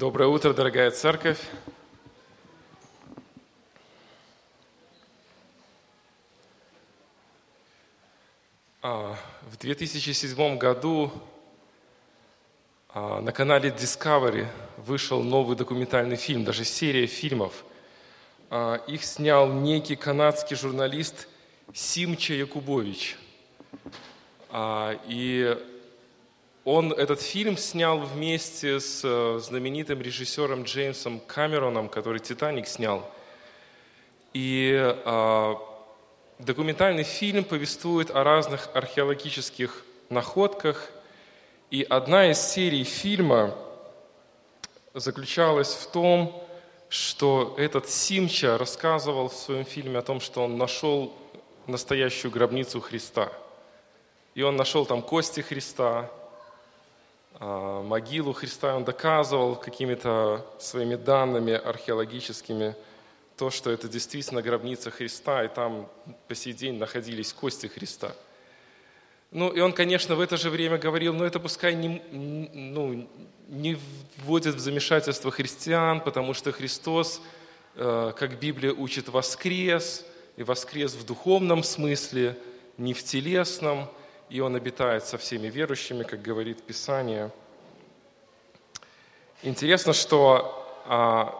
[0.00, 1.38] Доброе утро, дорогая церковь.
[8.80, 11.12] А, в 2007 году
[12.88, 14.46] а, на канале Discovery
[14.78, 17.62] вышел новый документальный фильм, даже серия фильмов.
[18.48, 21.28] А, их снял некий канадский журналист
[21.74, 23.18] Симча Якубович.
[24.54, 25.58] И
[26.70, 33.10] он этот фильм снял вместе с э, знаменитым режиссером Джеймсом Камероном, который «Титаник» снял.
[34.34, 35.54] И э,
[36.38, 40.92] документальный фильм повествует о разных археологических находках.
[41.72, 43.52] И одна из серий фильма
[44.94, 46.40] заключалась в том,
[46.88, 51.12] что этот Симча рассказывал в своем фильме о том, что он нашел
[51.66, 53.32] настоящую гробницу Христа.
[54.36, 56.08] И он нашел там кости Христа,
[57.40, 62.76] могилу Христа, он доказывал какими-то своими данными археологическими
[63.36, 65.88] то, что это действительно гробница Христа, и там
[66.28, 68.12] по сей день находились кости Христа.
[69.30, 73.08] Ну, и он, конечно, в это же время говорил, ну, это пускай не, ну,
[73.48, 73.78] не
[74.18, 77.22] вводит в замешательство христиан, потому что Христос,
[77.76, 80.04] э, как Библия учит, воскрес,
[80.36, 82.36] и воскрес в духовном смысле,
[82.76, 83.88] не в телесном–
[84.30, 87.30] и Он обитает со всеми верующими, как говорит Писание.
[89.42, 91.34] Интересно, что а,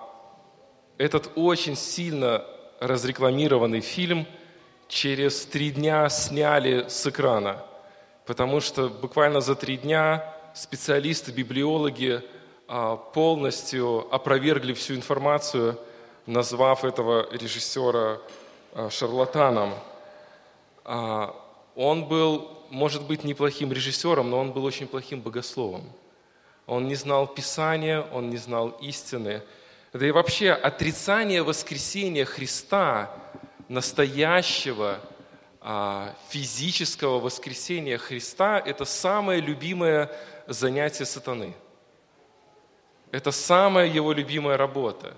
[0.99, 2.45] этот очень сильно
[2.81, 4.27] разрекламированный фильм
[4.89, 7.65] через три дня сняли с экрана,
[8.27, 12.23] потому что буквально за три дня специалисты, библиологи
[12.67, 15.79] а, полностью опровергли всю информацию,
[16.27, 18.19] назвав этого режиссера
[18.75, 19.75] а, шарлатаном.
[20.85, 21.37] А,
[21.81, 25.91] он был может быть неплохим режиссером, но он был очень плохим богословом.
[26.67, 29.43] Он не знал Писания, он не знал истины.
[29.95, 33.11] Да и вообще отрицание воскресения Христа,
[33.69, 35.01] настоящего
[35.63, 40.11] а, физического воскресения Христа, это самое любимое
[40.47, 41.55] занятие сатаны.
[43.11, 45.15] Это самая его любимая работа.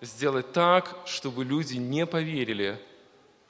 [0.00, 2.80] Сделать так, чтобы люди не поверили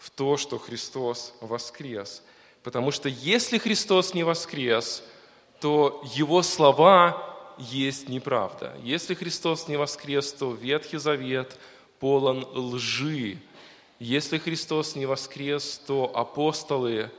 [0.02, 2.22] в то, что Христос воскрес–
[2.62, 5.02] Потому что если Христос не воскрес,
[5.60, 8.76] то Его слова есть неправда.
[8.82, 11.58] Если Христос не воскрес, то Ветхий Завет
[11.98, 13.38] полон лжи.
[13.98, 17.10] Если Христос не воскрес, то апостолы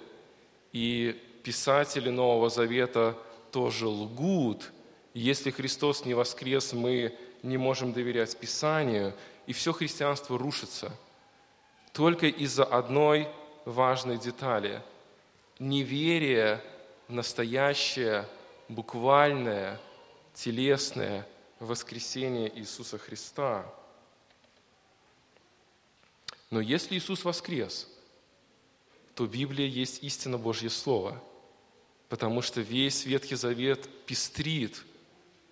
[0.72, 3.18] и писатели Нового Завета
[3.52, 4.72] тоже лгут.
[5.14, 7.14] Если Христос не воскрес, мы
[7.44, 9.14] не можем доверять Писанию,
[9.46, 10.92] и все христианство рушится.
[11.94, 13.30] Только из-за одной
[13.66, 14.82] важной детали–
[15.60, 16.62] неверие
[17.08, 18.28] в настоящее,
[18.68, 19.80] буквальное,
[20.34, 21.28] телесное
[21.60, 23.66] воскресение Иисуса Христа.
[26.50, 27.88] Но если Иисус воскрес,
[29.16, 31.22] то Библия есть истина Божье Слово,
[32.10, 34.84] потому что весь Ветхий Завет пестрит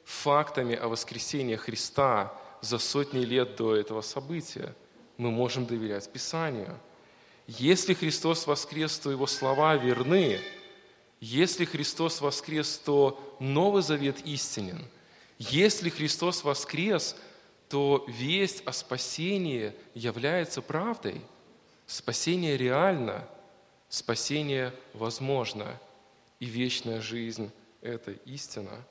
[0.04, 4.74] фактами о воскресении Христа за сотни лет до этого события.
[5.22, 6.78] Мы можем доверять Писанию–
[7.48, 10.40] если Христос воскрес, то Его слова верны.
[11.20, 14.86] Если Христос воскрес, то Новый Завет истинен.
[15.38, 17.18] Если Христос воскрес,
[17.68, 21.22] то весть о спасении является правдой.
[21.88, 23.28] Спасение реально,
[23.90, 25.78] спасение возможно,
[26.40, 28.86] и вечная жизнь– это истина.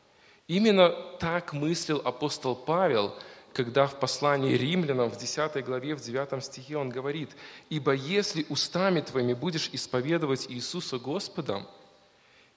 [0.49, 3.15] Именно так мыслил апостол Павел–
[3.53, 7.31] когда в послании римлянам в 10 главе, в 9 стихе он говорит,
[7.69, 11.67] «Ибо если устами твоими будешь исповедовать Иисуса Господом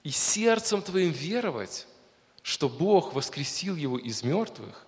[0.04, 1.88] и сердцем твоим веровать,
[2.42, 4.86] что Бог воскресил его из мертвых,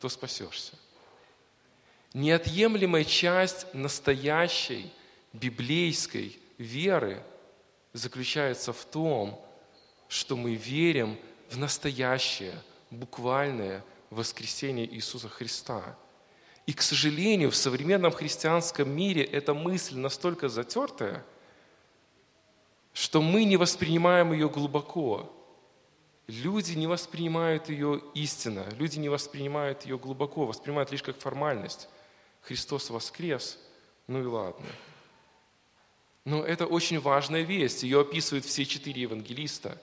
[0.00, 0.74] то спасешься».
[2.14, 4.92] Неотъемлемая часть настоящей
[5.32, 7.22] библейской веры
[7.92, 9.42] заключается в том,
[10.08, 11.18] что мы верим
[11.48, 12.54] в настоящее,
[12.90, 15.96] буквальное, воскресения Иисуса Христа.
[16.66, 21.24] И, к сожалению, в современном христианском мире эта мысль настолько затертая,
[22.92, 25.32] что мы не воспринимаем ее глубоко.
[26.28, 31.88] Люди не воспринимают ее истинно, люди не воспринимают ее глубоко, воспринимают лишь как формальность.
[32.42, 33.58] Христос воскрес,
[34.06, 34.66] ну и ладно.
[36.24, 39.80] Но это очень важная весть, ее описывают все четыре евангелиста.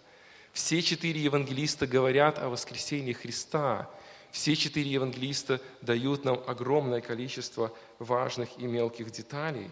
[0.53, 3.89] Все четыре евангелиста говорят о воскресении Христа,
[4.31, 9.69] все четыре евангелиста дают нам огромное количество важных и мелких деталей.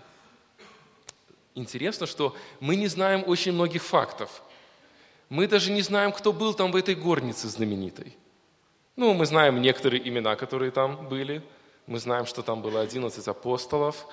[1.55, 4.43] Интересно, что мы не знаем очень многих фактов.
[5.29, 8.15] Мы даже не знаем, кто был там в этой горнице знаменитой.
[8.95, 11.43] Ну, мы знаем некоторые имена, которые там были.
[11.85, 14.07] Мы знаем, что там было 11 апостолов.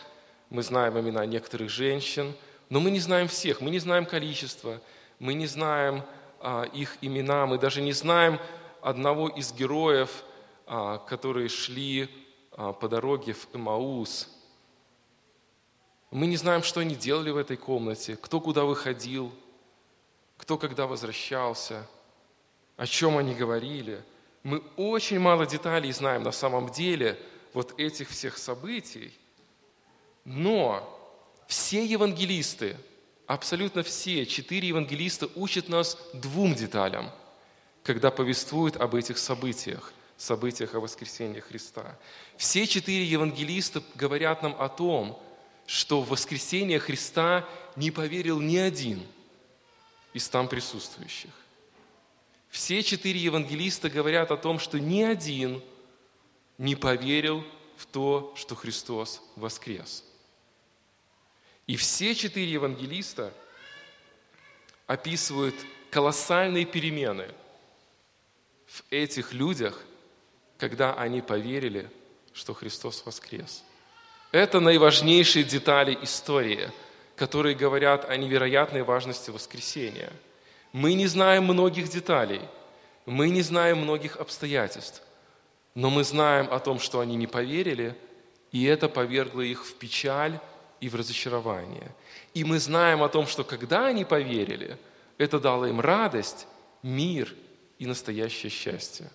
[0.51, 2.35] Мы знаем имена некоторых женщин.
[2.71, 4.81] Но мы не знаем всех, мы не знаем количество,
[5.19, 6.03] мы не знаем
[6.41, 8.41] а, их имена, мы даже не знаем
[8.81, 10.25] одного из героев,
[10.99, 12.09] которые шли
[12.53, 14.31] а, по дороге в Эмаус.
[16.11, 19.33] Мы не знаем, что они делали в этой комнате, кто куда выходил,
[20.37, 21.87] кто когда возвращался,
[22.77, 24.03] о чем они говорили.
[24.43, 27.19] Мы очень мало деталей знаем на самом деле
[27.53, 29.13] вот этих всех событий,
[30.25, 30.89] но
[31.47, 32.77] все евангелисты,
[33.27, 37.11] абсолютно все, четыре евангелиста учат нас двум деталям,
[37.83, 41.97] когда повествуют об этих событиях, событиях о воскресении Христа.
[42.37, 45.21] Все четыре евангелиста говорят нам о том,
[45.67, 49.05] что в воскресение Христа не поверил ни один
[50.13, 51.31] из там присутствующих.
[52.49, 55.63] Все четыре евангелиста говорят о том, что ни один
[56.57, 57.45] не поверил
[57.77, 60.05] в то, что Христос воскрес.
[61.67, 63.33] И все четыре евангелиста
[64.87, 65.55] описывают
[65.91, 67.29] колоссальные перемены
[68.67, 69.85] в этих людях,
[70.59, 71.91] когда они поверили,
[72.33, 73.65] что Христос воскрес.
[74.33, 76.71] Это наиважнейшие детали истории,
[77.17, 80.13] которые говорят о невероятной важности воскресения.
[80.73, 82.41] Мы не знаем многих деталей,
[83.07, 85.03] мы не знаем многих обстоятельств,
[85.75, 87.97] но мы знаем о том, что они не поверили,
[88.51, 90.41] и это повергло их в печаль
[90.81, 91.95] и в разочарование.
[92.35, 94.79] И мы знаем о том, что когда они поверили,
[95.19, 96.47] это дало им радость,
[96.83, 97.33] мир
[97.79, 99.11] и настоящее счастье.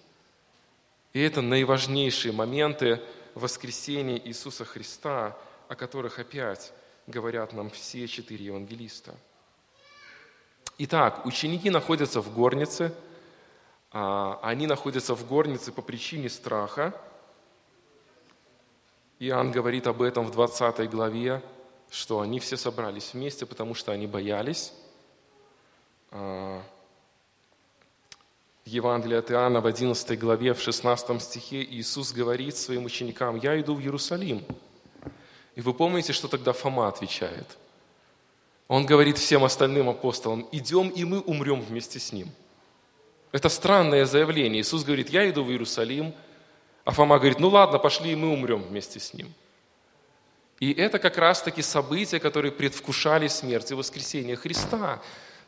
[1.13, 3.01] И это наиважнейшие моменты
[3.33, 6.71] воскресения Иисуса Христа, о которых опять
[7.07, 9.15] говорят нам все четыре евангелиста.
[10.77, 12.93] Итак, ученики находятся в горнице,
[13.91, 16.93] а, они находятся в горнице по причине страха.
[19.19, 21.41] Иоанн говорит об этом в 20 главе,
[21.89, 24.71] что они все собрались вместе, потому что они боялись.
[28.69, 33.73] Евангелие от Иоанна в 11 главе, в 16 стихе Иисус говорит своим ученикам, «Я иду
[33.73, 34.43] в Иерусалим».
[35.55, 37.57] И вы помните, что тогда Фома отвечает?
[38.67, 42.29] Он говорит всем остальным апостолам, «Идем, и мы умрем вместе с Ним».
[43.31, 44.61] Это странное заявление.
[44.61, 46.13] Иисус говорит, «Я иду в Иерусалим»,
[46.85, 49.33] а Фома говорит, «Ну ладно, пошли, и мы умрем вместе с Ним».
[50.59, 55.01] И это как раз-таки события, которые предвкушали смерть и воскресение Христа.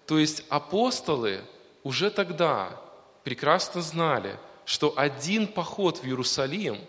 [0.07, 1.41] То есть апостолы
[1.83, 2.81] уже тогда
[3.23, 6.79] прекрасно знали, что один поход в Иерусалим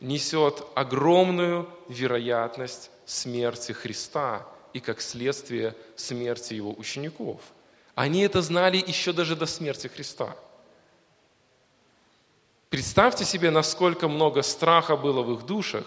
[0.00, 7.40] несет огромную вероятность смерти Христа и, как следствие, смерти его учеников.
[7.94, 10.36] Они это знали еще даже до смерти Христа.
[12.70, 15.84] Представьте себе, насколько много страха было в их душах,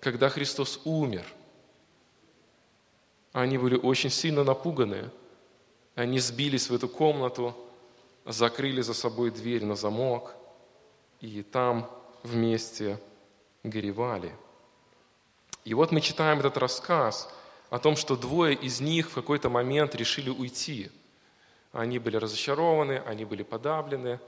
[0.00, 1.24] когда Христос умер.
[3.32, 5.10] Они были очень сильно напуганы.
[5.96, 7.56] Они сбились в эту комнату,
[8.26, 10.36] закрыли за собой дверь на замок,
[11.20, 11.90] и там
[12.22, 13.00] вместе
[13.64, 14.32] горевали.
[15.64, 17.32] И вот мы читаем этот рассказ
[17.70, 20.90] о том, что двое из них в какой-то момент решили уйти.
[21.72, 24.20] Они были разочарованы, они были подавлены,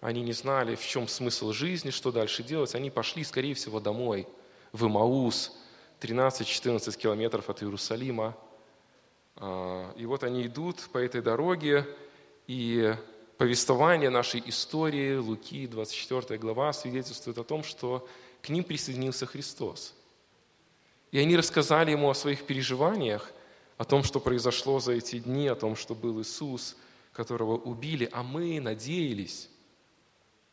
[0.00, 2.74] они не знали, в чем смысл жизни, что дальше делать.
[2.74, 4.26] Они пошли, скорее всего, домой,
[4.72, 5.56] в Имаус,
[6.00, 8.36] 13-14 километров от Иерусалима.
[9.36, 11.86] А, и вот они идут по этой дороге,
[12.46, 12.94] и
[13.38, 18.06] повествование нашей истории, Луки, 24 глава, свидетельствует о том, что
[18.42, 19.94] к ним присоединился Христос.
[21.10, 23.32] И они рассказали ему о своих переживаниях,
[23.76, 26.76] о том, что произошло за эти дни, о том, что был Иисус,
[27.12, 29.48] которого убили, а мы надеялись,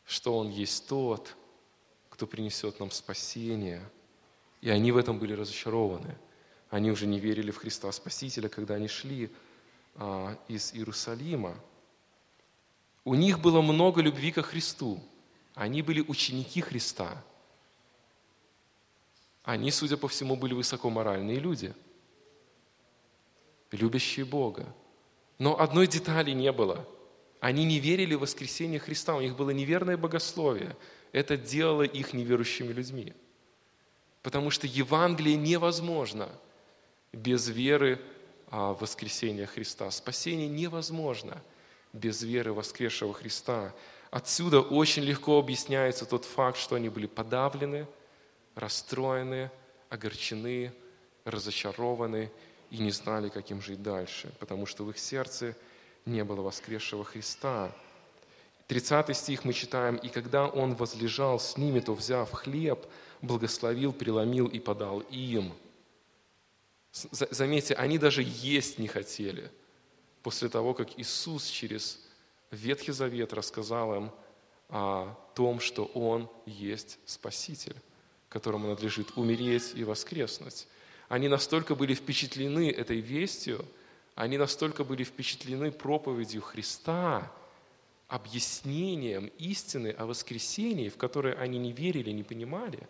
[0.04, 1.36] что Он есть тот,
[2.08, 3.82] кто принесет нам спасение.
[4.60, 6.16] И они в этом были разочарованы.
[6.72, 9.30] Они уже не верили в Христа Спасителя, когда они шли
[9.94, 11.54] а, из Иерусалима.
[13.04, 14.98] У них было много любви ко Христу.
[15.54, 17.22] Они были ученики Христа.
[19.44, 21.74] Они, судя по всему, были высокоморальные люди,
[23.70, 24.66] любящие Бога.
[25.38, 26.88] Но одной детали не было–
[27.42, 30.76] они не верили в воскресение Христа, у них было неверное богословие.
[31.10, 33.14] Это делало их неверующими людьми.
[34.22, 36.28] Потому что Евангелие невозможно
[37.12, 38.00] без веры
[38.50, 39.90] в воскресение Христа.
[39.90, 41.42] Спасение невозможно
[41.92, 43.72] без веры воскресшего Христа.
[44.10, 47.86] Отсюда очень легко объясняется тот факт, что они были подавлены,
[48.54, 49.50] расстроены,
[49.88, 50.72] огорчены,
[51.24, 52.30] разочарованы
[52.70, 55.56] и не знали, как им жить дальше, потому что в их сердце–
[56.06, 57.72] не было воскресшего Христа.
[58.68, 62.86] 30 стих мы читаем, «И когда он возлежал с ними, то, взяв хлеб,
[63.20, 65.52] благословил, преломил и подал им».
[66.92, 69.50] Заметьте, они даже есть не хотели
[70.22, 71.98] после того, как Иисус через
[72.50, 74.10] Ветхий Завет рассказал им
[74.68, 77.76] о том, что Он есть Спаситель,
[78.28, 80.66] которому надлежит умереть и воскреснуть.
[81.08, 83.64] Они настолько были впечатлены этой вестью,
[84.14, 87.32] они настолько были впечатлены проповедью Христа,
[88.08, 92.86] объяснением истины о воскресении, в которое они не верили, не понимали,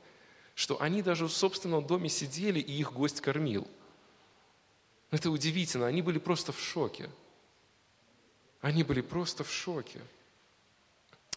[0.57, 3.67] что они даже в собственном доме сидели, и их гость кормил.
[5.13, 7.11] Это удивительно, они были просто в шоке.
[8.63, 10.01] Они были просто в шоке.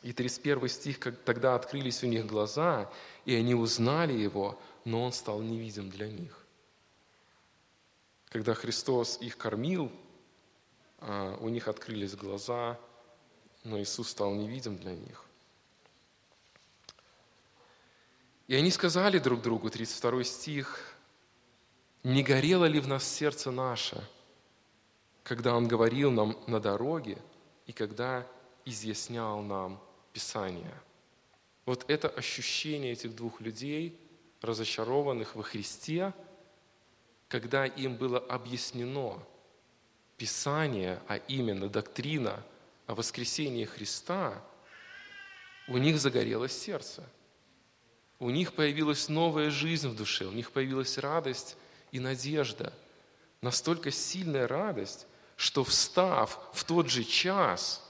[0.02, 2.90] И 31 стих, как тогда открылись у них глаза,
[3.26, 6.46] и они узнали его, но он стал невидим для них.
[8.30, 9.92] Когда Христос их кормил,
[11.00, 12.80] а, у них открылись глаза,
[13.66, 15.26] но Иисус стал невидим для них.
[18.48, 20.95] И они сказали друг другу, 32 стих,
[22.06, 24.02] «Не горело ли в нас сердце наше,
[25.24, 27.18] когда Он говорил нам на дороге
[27.66, 28.26] и когда
[28.64, 29.82] изъяснял нам
[30.14, 30.82] Писание?»
[31.66, 34.00] Вот это ощущение этих двух людей,
[34.42, 36.14] разочарованных во Христе–
[37.28, 39.20] когда им было объяснено
[40.18, 42.42] Писание, а именно доктрина
[42.88, 44.42] о воскресении Христа,
[45.68, 47.04] у них загорелось сердце.
[48.20, 51.58] У них появилась новая жизнь в душе, у них появилась радость
[51.96, 52.74] и надежда.
[53.42, 57.82] Настолько сильная радость, что встав в тот же час,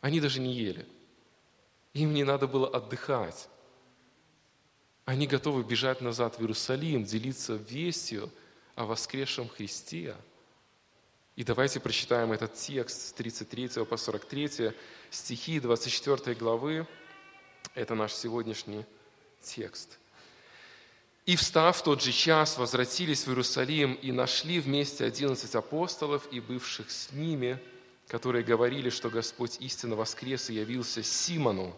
[0.00, 0.86] они даже не ели.
[1.94, 3.48] Им не надо было отдыхать.
[5.04, 8.30] Они готовы бежать назад в Иерусалим, делиться вестью
[8.76, 10.14] о воскресшем Христе.
[11.34, 14.72] И давайте прочитаем этот текст с 33 по 43
[15.10, 16.86] стихи 24 главы.
[17.74, 18.84] Это наш сегодняшний
[19.42, 19.99] текст.
[21.30, 26.40] «И, встав в тот же час, возвратились в Иерусалим и нашли вместе одиннадцать апостолов и
[26.40, 27.62] бывших с ними,
[28.08, 31.72] которые говорили, что Господь истинно воскрес и явился Симону,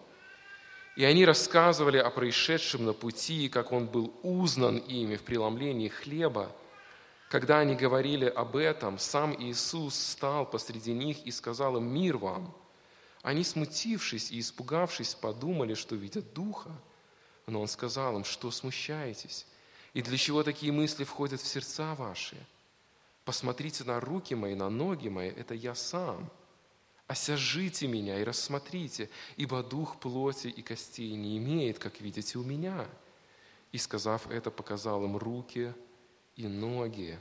[0.97, 6.51] и они рассказывали о происшедшем на пути, как он был узнан ими в преломлении хлеба.
[7.29, 12.57] Когда они говорили об этом, сам Иисус стал посреди них и сказал им «Мир вам!».
[13.21, 16.71] Они, смутившись и испугавшись, подумали, что видят Духа.
[17.47, 19.47] Но Он сказал им, что смущаетесь?
[19.95, 22.37] И для чего такие мысли входят в сердца ваши?
[23.25, 26.31] Посмотрите на руки мои, на ноги мои, это я сам–
[27.13, 32.89] осяжите меня и рассмотрите, ибо дух плоти и костей не имеет, как видите у меня».
[33.71, 35.73] И, сказав это, показал им руки
[36.37, 37.19] и ноги.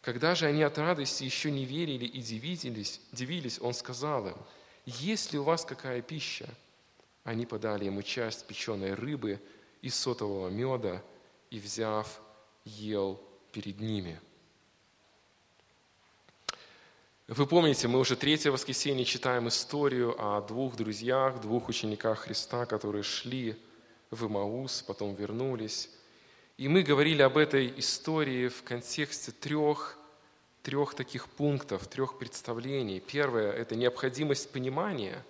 [0.00, 4.36] Когда же они от радости еще не верили и дивились, дивились, он сказал им,
[4.86, 6.48] «Есть ли у вас какая пища?»
[7.24, 9.40] Они подали ему часть печеной рыбы
[9.82, 11.02] и сотового меда,
[11.50, 12.20] и, взяв,
[12.64, 13.20] ел
[13.52, 14.20] перед ними–
[17.30, 23.04] вы помните, мы уже третье воскресенье читаем историю о двух друзьях, двух учениках Христа, которые
[23.04, 23.56] шли
[24.10, 25.90] в Имаус, потом вернулись.
[26.56, 29.96] И мы говорили об этой истории в контексте трех,
[30.64, 32.98] трех таких пунктов, трех представлений.
[32.98, 35.24] Первое– это необходимость понимания.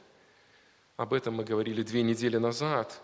[1.01, 3.01] Об этом мы говорили две недели назад.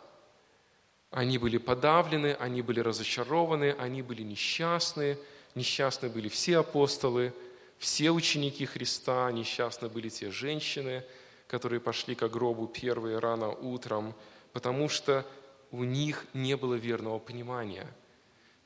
[1.10, 5.16] Они были подавлены, они были разочарованы, они были несчастны.
[5.54, 7.32] Несчастны были все апостолы–
[7.78, 11.04] все ученики Христа, несчастны были те женщины,
[11.46, 14.14] которые пошли к гробу первые рано утром,
[14.52, 15.26] потому что
[15.70, 17.86] у них не было верного понимания.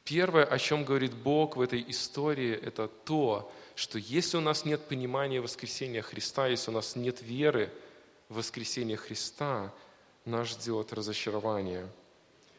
[0.02, 4.80] Первое, о чем говорит Бог в этой истории, это то, что если у нас нет
[4.88, 7.70] понимания воскресения Христа, если у нас нет веры
[8.30, 9.74] в воскресение Христа,
[10.24, 11.86] нас ждет разочарование.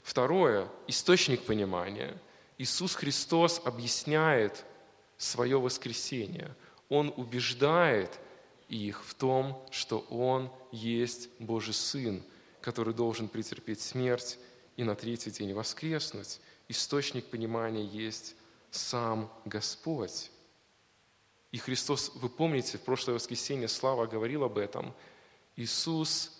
[0.03, 2.15] Второе, источник понимания.
[2.59, 4.65] Иисус Христос объясняет
[5.17, 6.53] свое воскресение.
[6.89, 8.19] Он убеждает
[8.67, 12.21] их в том, что Он есть Божий Сын,
[12.61, 14.37] который должен претерпеть смерть
[14.75, 16.39] и на третий день воскреснуть.
[16.67, 18.35] Источник понимания есть
[18.71, 20.31] сам Господь.
[21.51, 24.93] И Христос, вы помните, в прошлое воскресенье Слава говорил об этом.
[25.55, 26.31] Иисус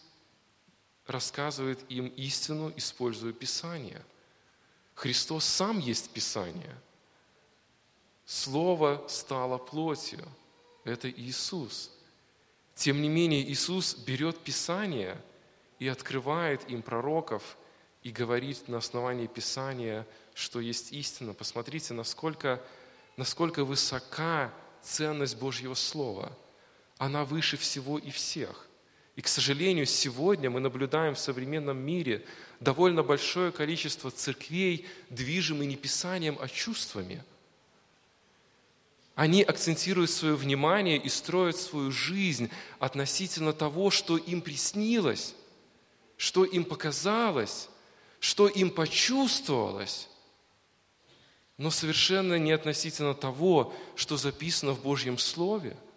[1.06, 4.04] рассказывает им истину, используя Писание.
[4.96, 6.76] Христос сам есть Писание–
[8.32, 10.26] Слово стало плотью.
[10.86, 11.92] Это Иисус.
[12.76, 15.22] Тем не менее, Иисус берет Писание
[15.80, 17.58] и открывает им пророков
[18.04, 21.34] и говорит на основании Писания, что есть истина.
[21.34, 22.64] Посмотрите, насколько,
[23.18, 26.32] насколько высока ценность Божьего Слова.
[26.98, 28.66] Она выше всего и всех.
[29.22, 32.26] И к сожалению, сегодня мы наблюдаем в современном мире
[32.60, 37.24] довольно большое количество церквей, движимы не писанием, а чувствами.
[39.14, 42.50] Они акцентируют свое внимание и строят свою жизнь
[42.80, 45.36] относительно того, что им приснилось,
[46.18, 47.70] что им показалось,
[48.20, 50.10] что им почувствовалось,
[51.60, 55.78] но совершенно не относительно того, что записано в Божьем Слове–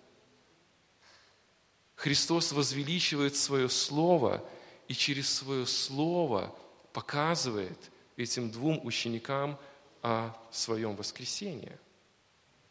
[2.04, 4.44] Христос возвеличивает свое Слово
[4.88, 6.54] и через свое Слово
[6.92, 7.78] показывает
[8.18, 9.58] этим двум ученикам
[10.02, 11.72] о своем воскресении.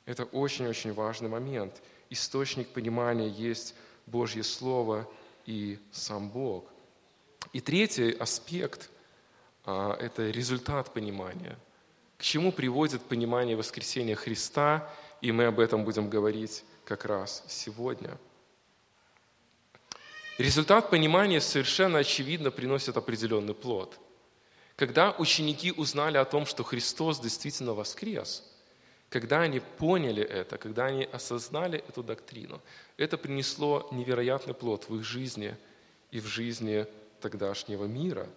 [0.05, 1.81] Это очень-очень важный момент.
[2.11, 3.73] Источник понимания есть
[4.05, 5.09] Божье Слово
[5.47, 6.65] и сам Бог.
[7.53, 8.91] И третий аспект
[9.65, 11.57] а,– это результат понимания.
[12.19, 14.87] К чему приводит понимание воскресения Христа,
[15.21, 18.15] и мы об этом будем говорить как раз сегодня–
[20.37, 23.99] Результат понимания совершенно очевидно приносит определенный плод.
[24.75, 28.43] Когда ученики узнали о том, что Христос действительно воскрес,
[29.09, 32.61] когда они поняли это, когда они осознали эту доктрину,
[32.97, 35.55] это принесло невероятный плод в их жизни
[36.09, 36.87] и в жизни
[37.21, 38.27] тогдашнего мира.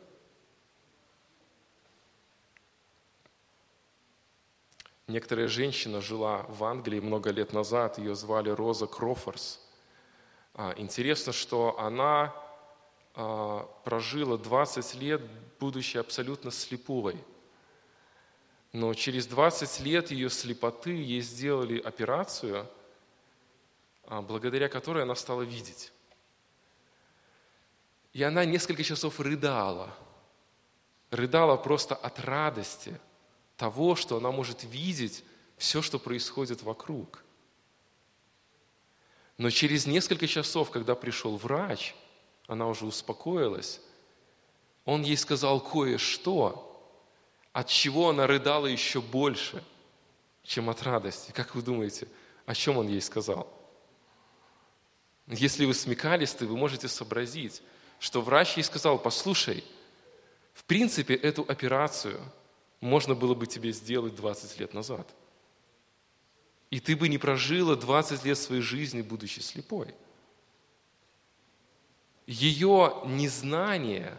[5.06, 9.60] Некоторая женщина жила в Англии много лет назад, ее звали Роза Крофорс–
[10.76, 12.34] интересно, что она
[13.14, 15.20] а, прожила 20 лет,
[15.60, 17.22] будучи абсолютно слеповой.
[18.72, 22.66] Но через 20 лет ее слепоты ей сделали операцию,
[24.04, 25.92] а, благодаря которой она стала видеть.
[28.14, 29.94] И она несколько часов рыдала.
[31.10, 32.98] Рыдала просто от радости
[33.58, 35.22] того, что она может видеть
[35.58, 37.22] все, что происходит вокруг–
[39.38, 41.94] но через несколько часов, когда пришел врач,
[42.46, 43.80] она уже успокоилась,
[44.84, 46.62] он ей сказал кое-что,
[47.52, 49.62] от чего она рыдала еще больше,
[50.42, 51.32] чем от радости.
[51.32, 52.08] Как вы думаете,
[52.46, 53.52] о чем он ей сказал?
[55.26, 57.62] Если вы смекалисты, вы можете сообразить,
[57.98, 59.64] что врач ей сказал, послушай,
[60.54, 62.20] в принципе, эту операцию
[62.80, 65.06] можно было бы тебе сделать 20 лет назад–
[66.70, 69.94] и ты бы не прожила 20 лет своей жизни, будучи слепой.
[72.26, 74.18] Ее незнание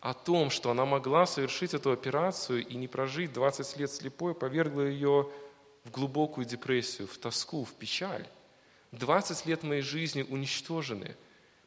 [0.00, 4.82] о том, что она могла совершить эту операцию и не прожить 20 лет слепой, повергло
[4.82, 5.28] ее
[5.84, 8.26] в глубокую депрессию, в тоску, в печаль.
[8.92, 11.16] 20 лет моей жизни уничтожены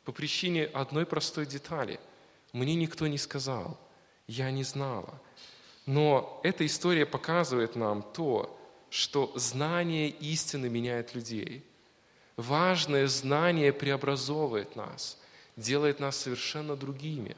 [0.03, 1.99] по причине одной простой детали.
[2.53, 3.77] Мне никто не сказал,
[4.27, 5.21] я не знала.
[5.85, 8.58] Но эта история показывает нам то,
[8.89, 11.63] что знание истины меняет людей.
[12.35, 15.19] Важное знание преобразовывает нас,
[15.55, 17.35] делает нас совершенно другими.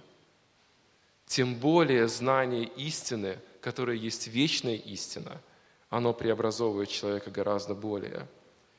[1.25, 5.41] Тем более знание истины, которое есть вечная истина,
[5.89, 8.27] оно преобразовывает человека гораздо более.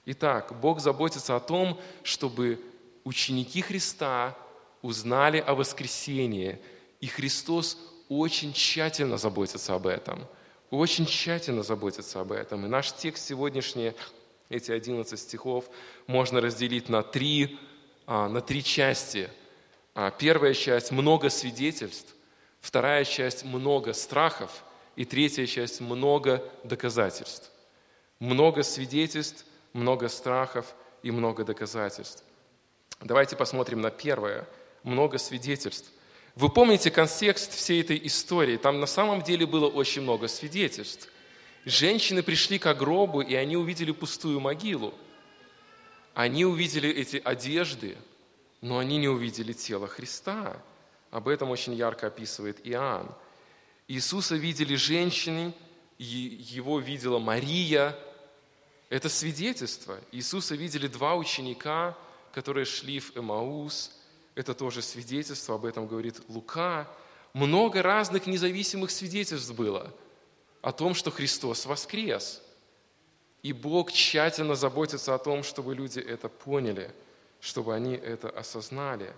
[0.06, 2.60] Итак, Бог заботится о том, чтобы
[3.04, 4.36] ученики Христа
[4.80, 6.58] узнали о воскресении,
[7.00, 10.26] и Христос очень тщательно заботится об этом–
[10.72, 12.64] очень тщательно заботится об этом.
[12.64, 13.92] И наш текст сегодняшний,
[14.48, 15.68] эти 11 стихов,
[16.06, 17.58] можно разделить на три,
[18.06, 19.28] а, на три части.
[19.94, 22.14] А, первая часть– много свидетельств,
[22.60, 24.64] вторая часть– много страхов,
[24.96, 27.50] и третья часть– много доказательств.
[28.18, 32.24] Много свидетельств, много страхов и много доказательств.
[33.00, 34.48] Давайте посмотрим на первое–
[34.82, 35.90] много свидетельств–
[36.34, 38.56] вы помните контекст всей этой истории?
[38.56, 41.10] Там на самом деле было очень много свидетельств.
[41.66, 44.94] Женщины пришли к гробу, и они увидели пустую могилу.
[46.14, 47.98] Они увидели эти одежды,
[48.62, 50.56] но они не увидели тело Христа.
[51.10, 53.14] Об этом очень ярко описывает Иоанн.
[53.86, 55.52] Иисуса видели женщины,
[55.98, 57.96] его видела Мария.
[58.88, 60.00] Это свидетельство.
[60.12, 61.96] Иисуса видели два ученика,
[62.32, 63.92] которые шли в Эмаус–
[64.34, 66.88] это тоже свидетельство, об этом говорит Лука.
[67.32, 69.92] Много разных независимых свидетельств было
[70.60, 72.42] о том, что Христос воскрес.
[73.42, 76.90] И Бог тщательно заботится о том, чтобы люди это поняли,
[77.40, 79.12] чтобы они это осознали.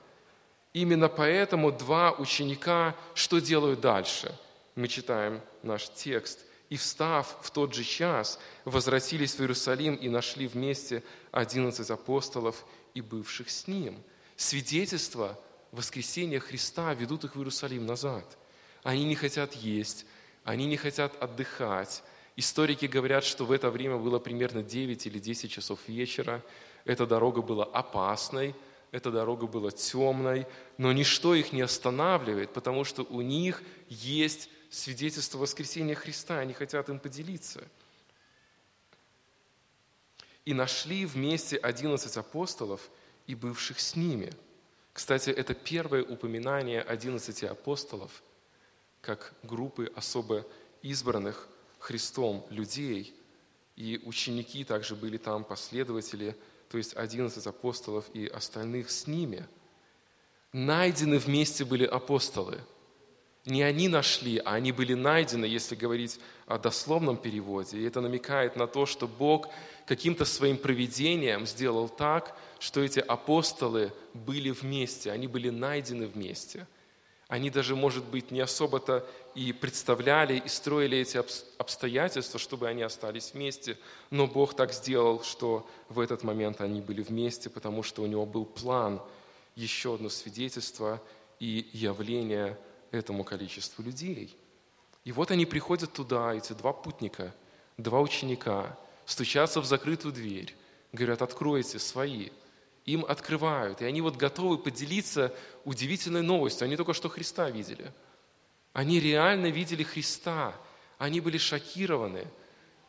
[0.72, 4.34] Именно поэтому два ученика что делают дальше?
[4.74, 6.40] Мы читаем наш текст.
[6.70, 13.00] «И встав в тот же час, возвратились в Иерусалим и нашли вместе одиннадцать апостолов и
[13.00, 14.02] бывших с ним».
[14.36, 15.38] Свидетельства
[15.72, 18.38] воскресения Христа ведут их в Иерусалим назад.
[18.82, 20.06] Они не хотят есть,
[20.44, 22.02] они не хотят отдыхать.
[22.36, 26.42] Историки говорят, что в это время было примерно 9 или 10 часов вечера.
[26.84, 28.54] Эта дорога была опасной,
[28.90, 30.46] эта дорога была темной,
[30.78, 36.88] но ничто их не останавливает, потому что у них есть свидетельство воскресения Христа, они хотят
[36.88, 37.64] им поделиться.
[40.44, 42.90] И нашли вместе одиннадцать апостолов
[43.26, 44.32] и бывших с ними.
[44.92, 48.22] Кстати, это первое упоминание одиннадцати апостолов
[49.00, 50.46] как группы особо
[50.82, 53.14] избранных Христом людей.
[53.76, 56.36] И ученики также были там, последователи–
[56.74, 59.46] то есть 11 апостолов и остальных с ними.
[60.52, 62.58] Найдены вместе были апостолы.
[63.44, 67.78] Не они нашли, а они были найдены, если говорить о дословном переводе.
[67.78, 69.50] И это намекает на то, что Бог
[69.86, 76.66] каким-то своим проведением сделал так, что эти апостолы были вместе, они были найдены вместе–
[77.28, 81.16] они даже, может быть, не особо-то и представляли, и строили эти
[81.58, 83.78] обстоятельства, чтобы они остались вместе.
[84.10, 88.26] Но Бог так сделал, что в этот момент они были вместе, потому что у него
[88.26, 89.00] был план,
[89.56, 91.02] еще одно свидетельство
[91.40, 92.58] и явление
[92.90, 94.36] этому количеству людей.
[95.04, 97.34] И вот они приходят туда, эти два путника,
[97.78, 100.54] два ученика, стучатся в закрытую дверь,
[100.92, 102.30] говорят, откройте свои–
[102.84, 103.80] им открывают.
[103.80, 106.66] И они вот готовы поделиться удивительной новостью.
[106.66, 107.92] Они только что Христа видели.
[108.72, 110.54] Они реально видели Христа.
[110.98, 112.26] Они были шокированы.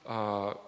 [0.04, 0.60] А,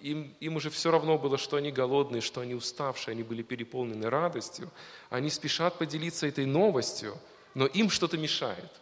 [0.00, 4.08] им, им уже все равно было, что они голодные, что они уставшие, они были переполнены
[4.08, 4.70] радостью.
[5.10, 7.18] Они спешат поделиться этой новостью,
[7.54, 8.79] но им что-то мешает.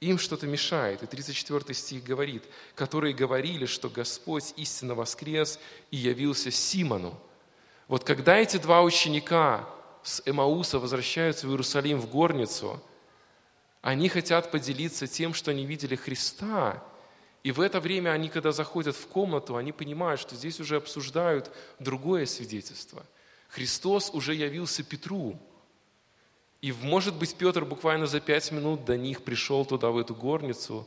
[0.00, 1.02] Им что-то мешает.
[1.02, 5.58] И 34 стих говорит, которые говорили, что Господь истинно воскрес
[5.90, 7.18] и явился Симону.
[7.88, 9.68] Вот когда эти два ученика
[10.02, 12.80] с Эмауса возвращаются в Иерусалим в горницу,
[13.80, 16.82] они хотят поделиться тем, что они видели Христа.
[17.42, 21.50] И в это время они, когда заходят в комнату, они понимают, что здесь уже обсуждают
[21.78, 23.04] другое свидетельство.
[23.48, 25.38] Христос уже явился Петру.
[26.60, 30.86] И, может быть, Петр буквально за пять минут до них пришел туда, в эту горницу,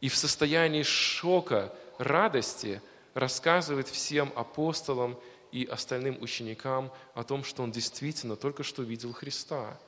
[0.00, 2.80] и в состоянии шока, радости
[3.14, 5.18] рассказывает всем апостолам
[5.52, 9.78] и остальным ученикам о том, что он действительно только что видел Христа.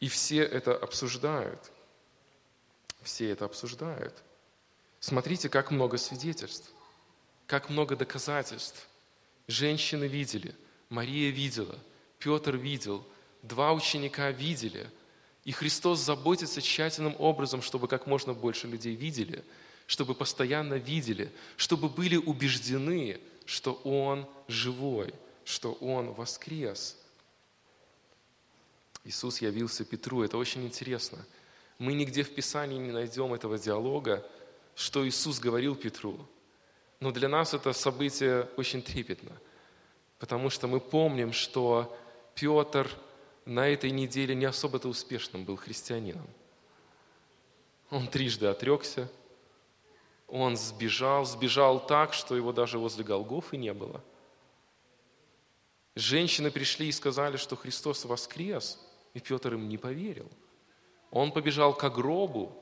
[0.00, 1.60] И все это обсуждают.
[3.02, 4.14] Все это обсуждают.
[4.98, 6.70] Смотрите, как много свидетельств,
[7.46, 8.88] как много доказательств.
[9.46, 10.56] Женщины видели,
[10.88, 11.78] Мария видела,
[12.18, 13.06] Петр видел,
[13.44, 14.90] два ученика видели.
[15.44, 19.44] И Христос заботится тщательным образом, чтобы как можно больше людей видели,
[19.86, 25.12] чтобы постоянно видели, чтобы были убеждены, что Он живой,
[25.44, 26.96] что Он воскрес.
[29.04, 30.22] Иисус явился Петру.
[30.22, 31.18] Это очень интересно.
[31.78, 34.26] Мы нигде в Писании не найдем этого диалога,
[34.74, 36.26] что Иисус говорил Петру.
[37.00, 39.32] Но для нас это событие очень трепетно,
[40.18, 41.94] потому что мы помним, что
[42.34, 42.88] Петр
[43.44, 46.26] на этой неделе не особо-то успешным был христианином.
[47.90, 49.10] Он трижды отрекся–
[50.28, 54.02] он сбежал, сбежал так, что его даже возле Голгофы не было.
[55.94, 58.80] Женщины пришли и сказали, что Христос воскрес,
[59.12, 60.28] и Петр им не поверил.
[61.10, 62.52] Он побежал к гробу,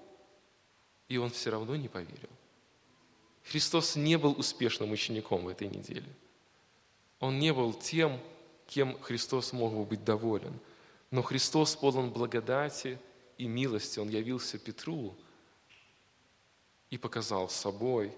[1.08, 2.28] и он все равно не поверил.
[3.44, 6.14] Христос не был успешным учеником в этой неделе.
[7.20, 8.20] Он не был тем,
[8.66, 10.52] кем Христос мог бы быть доволен.
[11.12, 12.98] Но Христос полон благодати
[13.38, 14.00] и милости.
[14.00, 15.14] Он явился Петру,
[16.92, 18.14] и показал собой,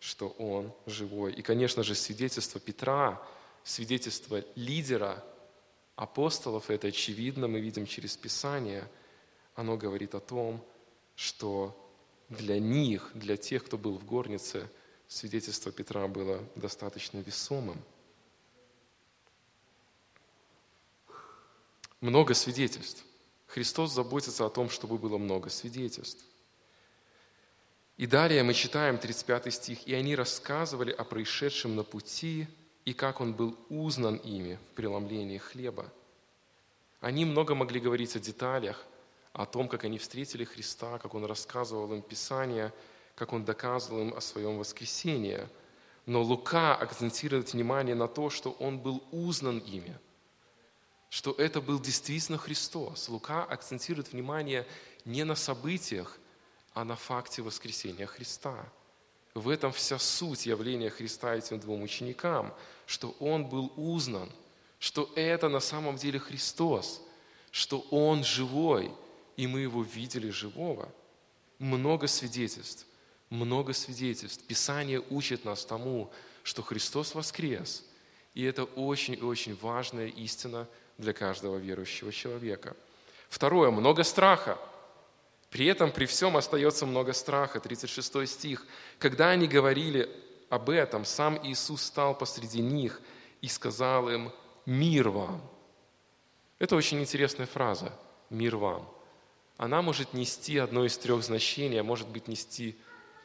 [0.00, 1.32] что он живой.
[1.32, 3.22] И, конечно же, свидетельство Петра,
[3.64, 5.24] свидетельство лидера
[5.96, 8.86] апостолов, это очевидно, мы видим через Писание,
[9.54, 10.62] оно говорит о том,
[11.16, 11.74] что
[12.28, 14.68] для них, для тех, кто был в горнице,
[15.06, 17.82] свидетельство Петра было достаточно весомым.
[22.00, 23.04] Много свидетельств.
[23.46, 26.24] Христос заботится о том, чтобы было много свидетельств.
[27.96, 29.86] И далее мы читаем 35 стих.
[29.86, 32.46] «И они рассказывали о происшедшем на пути,
[32.84, 35.90] и как он был узнан ими в преломлении хлеба».
[37.00, 38.84] Они много могли говорить о деталях,
[39.32, 42.72] о том, как они встретили Христа, как Он рассказывал им Писание,
[43.14, 45.46] как Он доказывал им о Своем воскресении.
[46.06, 49.96] Но Лука акцентирует внимание на то, что Он был узнан ими,
[51.10, 53.08] что это был действительно Христос.
[53.08, 54.66] Лука акцентирует внимание
[55.04, 56.18] не на событиях,
[56.74, 58.70] а на факте воскресения Христа.
[59.34, 62.54] В этом вся суть явления Христа этим двум ученикам,
[62.86, 64.30] что Он был узнан,
[64.78, 67.02] что это на самом деле Христос,
[67.50, 68.92] что Он живой,
[69.36, 70.88] и мы Его видели живого.
[71.58, 72.86] Много свидетельств,
[73.30, 74.44] много свидетельств.
[74.44, 76.10] Писание учит нас тому,
[76.42, 77.84] что Христос воскрес,
[78.34, 80.68] И это очень и очень важная истина
[80.98, 82.76] для каждого верующего человека.
[83.28, 84.58] Второе, много страха.
[85.50, 87.60] При этом при всем остается много страха.
[87.60, 88.66] 36 стих.
[88.98, 90.10] Когда они говорили
[90.50, 93.00] об этом, сам Иисус стал посреди них
[93.40, 94.32] и сказал им
[94.66, 95.40] «Мир вам».
[96.58, 97.92] Это очень интересная фраза
[98.30, 98.92] «Мир вам».
[99.56, 102.76] Она может нести одно из трех значений, а может быть нести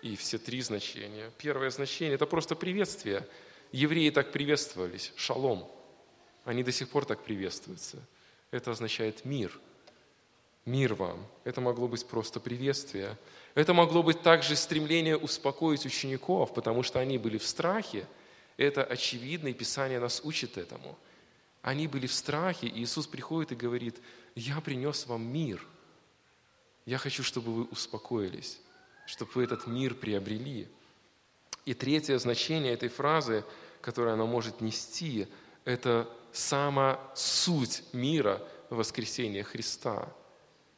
[0.01, 1.31] и все три значения.
[1.37, 3.27] Первое значение– это просто приветствие.
[3.71, 5.71] Евреи так приветствовались, шалом.
[6.45, 7.97] Они до сих пор так приветствуются.
[8.51, 9.59] Это означает мир.
[10.65, 11.25] Мир вам.
[11.43, 13.17] Это могло быть просто приветствие.
[13.55, 18.07] Это могло быть также стремление успокоить учеников, потому что они были в страхе.
[18.57, 20.97] Это очевидно, и Писание нас учит этому.
[21.61, 23.99] Они были в страхе, и Иисус приходит и говорит,
[24.35, 25.65] я принес вам мир.
[26.85, 28.59] Я хочу, чтобы вы успокоились,
[29.05, 30.67] чтобы вы этот мир приобрели.
[31.65, 33.45] И третье значение этой фразы,
[33.81, 35.27] которое она может нести,
[35.63, 40.09] это сама суть мира воскресения Христа.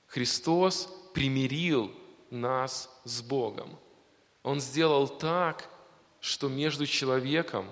[0.08, 1.92] Христос примирил
[2.30, 3.78] нас с Богом.
[4.44, 5.70] Он сделал так,
[6.20, 7.68] что между человеком,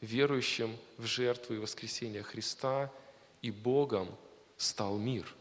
[0.00, 2.90] верующим в жертву и воскресение Христа,
[3.42, 4.08] и Богом
[4.56, 5.34] стал мир.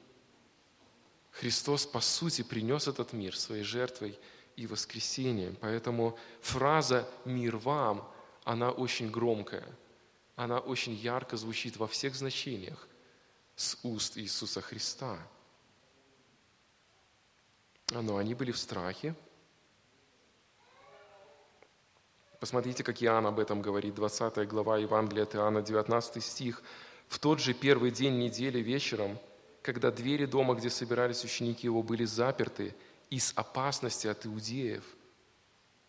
[1.31, 4.17] Христос, по сути, принес этот мир своей жертвой
[4.55, 5.55] и воскресением.
[5.59, 8.07] Поэтому фраза «мир вам»,
[8.43, 9.65] она очень громкая,
[10.43, 12.87] она очень ярко звучит во всех значениях
[13.55, 15.17] с уст Иисуса Христа.
[17.91, 19.15] Но они были в страхе.
[22.39, 26.63] Посмотрите, как Иоанн об этом говорит, 20 глава Евангелия от Иоанна, 19 стих.
[27.09, 29.19] «В тот же первый день недели вечером,
[29.61, 32.73] когда двери дома, где собирались ученики его, были заперты–
[33.09, 34.83] из опасности от иудеев.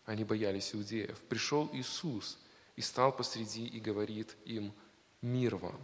[0.05, 1.19] Они боялись иудеев.
[1.29, 2.37] Пришел Иисус
[2.75, 4.73] и стал посреди и говорит им,
[5.21, 5.79] мир вам.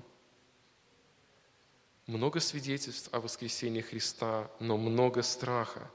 [2.06, 5.92] Много свидетельств о воскресении Христа, но много страха.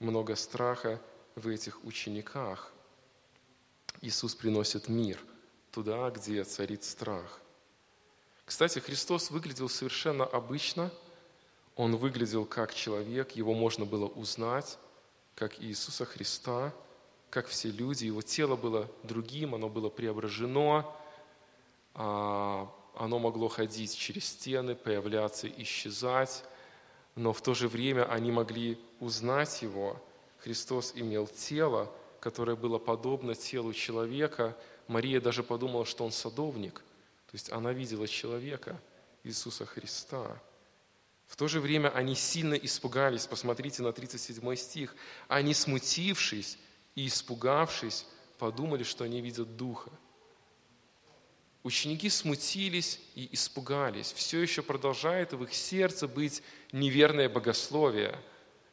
[0.00, 1.00] Много страха
[1.36, 2.72] в этих учениках.
[4.00, 5.20] Иисус приносит мир
[5.70, 7.40] туда, где царит страх.
[8.44, 10.90] Кстати, Христос выглядел совершенно обычно–
[11.76, 14.78] он выглядел как человек, его можно было узнать,
[15.34, 16.72] как Иисуса Христа,
[17.34, 18.06] как все люди.
[18.06, 20.86] Его тело было другим, оно было преображено,
[21.94, 26.44] а, оно могло ходить через стены, появляться, исчезать,
[27.16, 30.00] но в то же время они могли узнать его.
[30.38, 34.56] Христос имел тело, которое было подобно телу человека.
[34.86, 36.74] Мария даже подумала, что он садовник.
[37.26, 38.80] То есть она видела человека,
[39.24, 40.40] Иисуса Христа.
[41.26, 43.26] В то же время они сильно испугались.
[43.26, 44.94] Посмотрите на 37 стих.
[45.26, 46.58] Они, смутившись
[46.94, 48.06] и испугавшись,
[48.38, 49.90] подумали, что они видят Духа.
[51.62, 54.12] Ученики смутились и испугались.
[54.12, 58.20] Все еще продолжает в их сердце быть неверное богословие,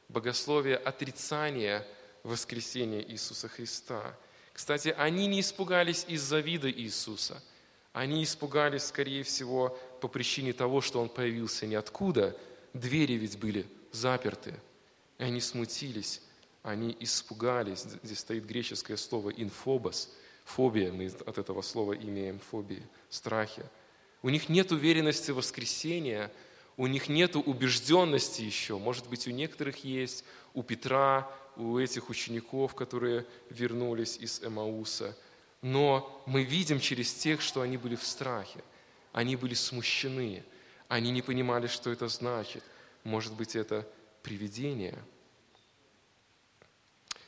[0.09, 1.87] богословие отрицания
[2.23, 4.17] воскресения Иисуса Христа.
[4.51, 7.41] Кстати, они не испугались из-за вида Иисуса.
[7.93, 12.37] Они испугались, скорее всего, по причине того, что Он появился ниоткуда–
[12.73, 14.53] двери ведь были заперты.
[15.17, 16.21] И они смутились,
[16.63, 17.85] они испугались.
[18.03, 20.09] Здесь стоит греческое слово «инфобос»,
[20.45, 23.63] фобия, мы от этого слова имеем фобии, страхи.
[24.21, 26.31] У них нет уверенности в воскресения,
[26.77, 28.77] у них нет убежденности еще.
[28.77, 35.17] Может быть, у некоторых есть, у Петра, у этих учеников, которые вернулись из Эмауса.
[35.61, 38.63] Но мы видим через тех, что они были в страхе,
[39.11, 40.43] они были смущены,
[40.87, 42.63] они не понимали, что это значит.
[43.03, 43.87] Может быть, это
[44.23, 44.97] привидение.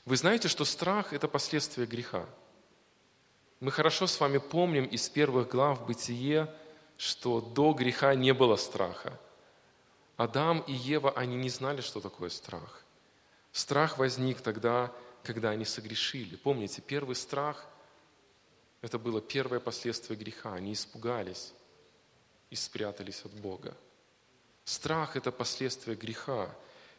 [0.06, 2.26] Вы знаете, что страх– это последствие греха.
[3.62, 6.54] Мы хорошо с вами помним из первых глав Бытие,
[6.98, 9.18] что до греха не было страха.
[10.18, 12.84] Адам и Ева, они не знали, что такое страх.
[13.54, 14.92] Страх возник тогда,
[15.24, 16.36] когда они согрешили.
[16.36, 17.66] Помните, первый страх–
[18.82, 20.54] это было первое последствие греха.
[20.54, 21.54] Они испугались
[22.50, 23.74] и спрятались от Бога.
[24.66, 26.54] Страх– это последствие греха.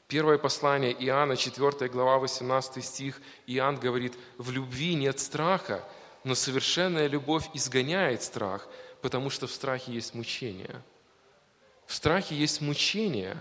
[0.06, 5.84] Первое послание Иоанна, 4 глава, 18 стих, Иоанн говорит, «В любви нет страха,
[6.24, 8.68] но совершенная любовь изгоняет страх,
[9.00, 10.82] потому что в страхе есть мучение».
[11.86, 13.36] В страхе есть мучение,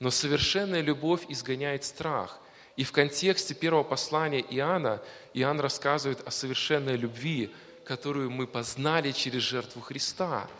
[0.00, 2.40] но совершенная любовь изгоняет страх.
[2.76, 5.02] И в контексте первого послания Иоанна
[5.34, 10.48] Иоанн рассказывает о совершенной любви, которую мы познали через жертву Христа–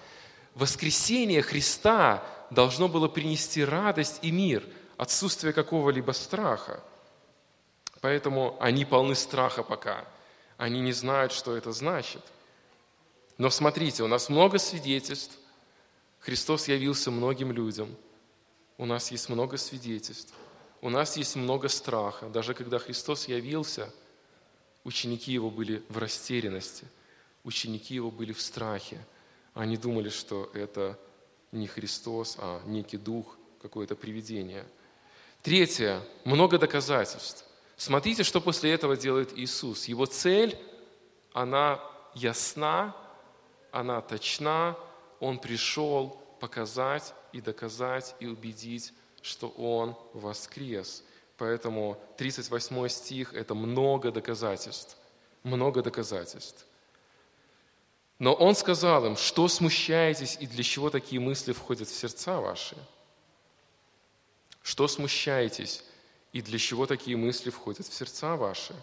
[0.54, 4.64] воскресение Христа должно было принести радость и мир,
[5.02, 6.80] отсутствие какого-либо страха.
[8.00, 10.04] Поэтому они полны страха пока.
[10.56, 12.22] Они не знают, что это значит.
[13.36, 15.36] Но смотрите, у нас много свидетельств.
[16.20, 17.96] Христос явился многим людям.
[18.78, 20.32] У нас есть много свидетельств.
[20.80, 22.28] У нас есть много страха.
[22.28, 23.92] Даже когда Христос явился,
[24.84, 26.86] ученики Его были в растерянности.
[27.42, 29.04] Ученики Его были в страхе.
[29.54, 30.96] Они думали, что это
[31.50, 34.64] не Христос, а некий дух, какое-то привидение.
[35.42, 36.00] Третье.
[36.24, 37.44] Много доказательств.
[37.76, 39.86] Смотрите, что после этого делает Иисус.
[39.86, 40.56] Его цель,
[41.32, 41.80] она
[42.14, 42.94] ясна,
[43.72, 44.76] она точна.
[45.18, 51.02] Он пришел показать и доказать и убедить, что Он воскрес.
[51.38, 54.96] Поэтому 38 стих– это много доказательств.
[55.42, 56.66] Много доказательств.
[58.20, 62.76] Но Он сказал им, что смущаетесь и для чего такие мысли входят в сердца ваши?
[64.62, 65.84] Что смущаетесь
[66.32, 68.74] и для чего такие мысли входят в сердца ваши?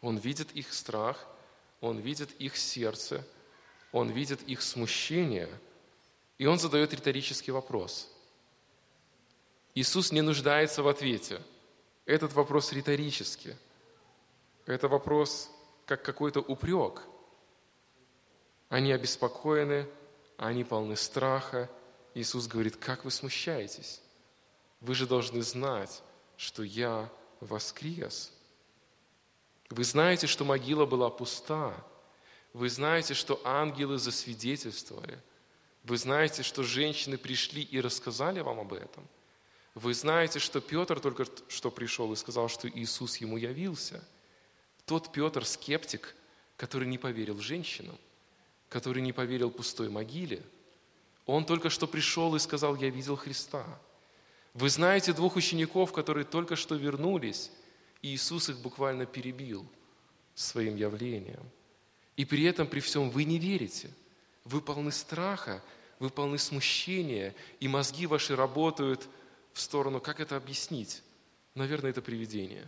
[0.00, 1.26] Он видит их страх,
[1.80, 3.26] он видит их сердце,
[3.92, 5.48] он видит их смущение,
[6.38, 8.08] и он задает риторический вопрос.
[9.74, 11.42] Иисус не нуждается в ответе.
[12.04, 13.54] Этот вопрос риторический.
[14.66, 15.50] Это вопрос
[15.86, 17.02] как какой-то упрек.
[18.68, 19.88] Они обеспокоены,
[20.36, 21.70] они полны страха.
[22.14, 24.00] Иисус говорит, как вы смущаетесь?
[24.80, 26.02] Вы же должны знать,
[26.36, 27.10] что я
[27.40, 28.32] воскрес.
[29.70, 31.74] Вы знаете, что могила была пуста.
[32.52, 35.18] Вы знаете, что ангелы засвидетельствовали.
[35.84, 39.06] Вы знаете, что женщины пришли и рассказали вам об этом.
[39.74, 44.02] Вы знаете, что Петр только что пришел и сказал, что Иисус ему явился.
[44.86, 46.16] Тот Петр скептик,
[46.56, 47.96] который не поверил женщинам,
[48.68, 50.42] который не поверил пустой могиле.
[51.26, 53.64] Он только что пришел и сказал, я видел Христа.
[54.54, 57.50] Вы знаете двух учеников, которые только что вернулись,
[58.02, 59.66] и Иисус их буквально перебил
[60.34, 61.48] своим явлением.
[62.16, 63.90] И при этом, при всем, вы не верите.
[64.44, 65.62] Вы полны страха,
[65.98, 69.08] вы полны смущения, и мозги ваши работают
[69.52, 71.02] в сторону, как это объяснить?
[71.54, 72.66] Наверное, это привидение.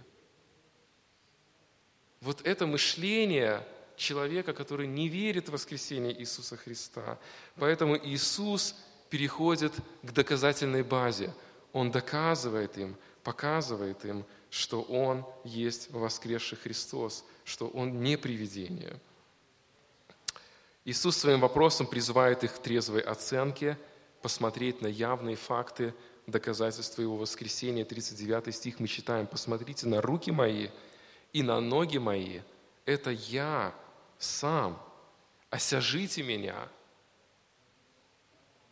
[2.20, 3.66] Вот это мышление
[3.96, 7.18] человека, который не верит в воскресение Иисуса Христа.
[7.56, 8.76] Поэтому Иисус
[9.08, 11.32] переходит к доказательной базе–
[11.72, 18.98] он доказывает им, показывает им, что Он есть воскресший Христос, что Он не привидение.
[20.84, 23.78] Иисус своим вопросом призывает их к трезвой оценке,
[24.22, 25.94] посмотреть на явные факты,
[26.26, 27.84] доказательства Его воскресения.
[27.84, 30.68] 39 стих мы читаем, «Посмотрите на руки мои
[31.32, 32.40] и на ноги мои,
[32.86, 33.74] это я
[34.18, 34.82] сам,
[35.48, 36.68] осяжите меня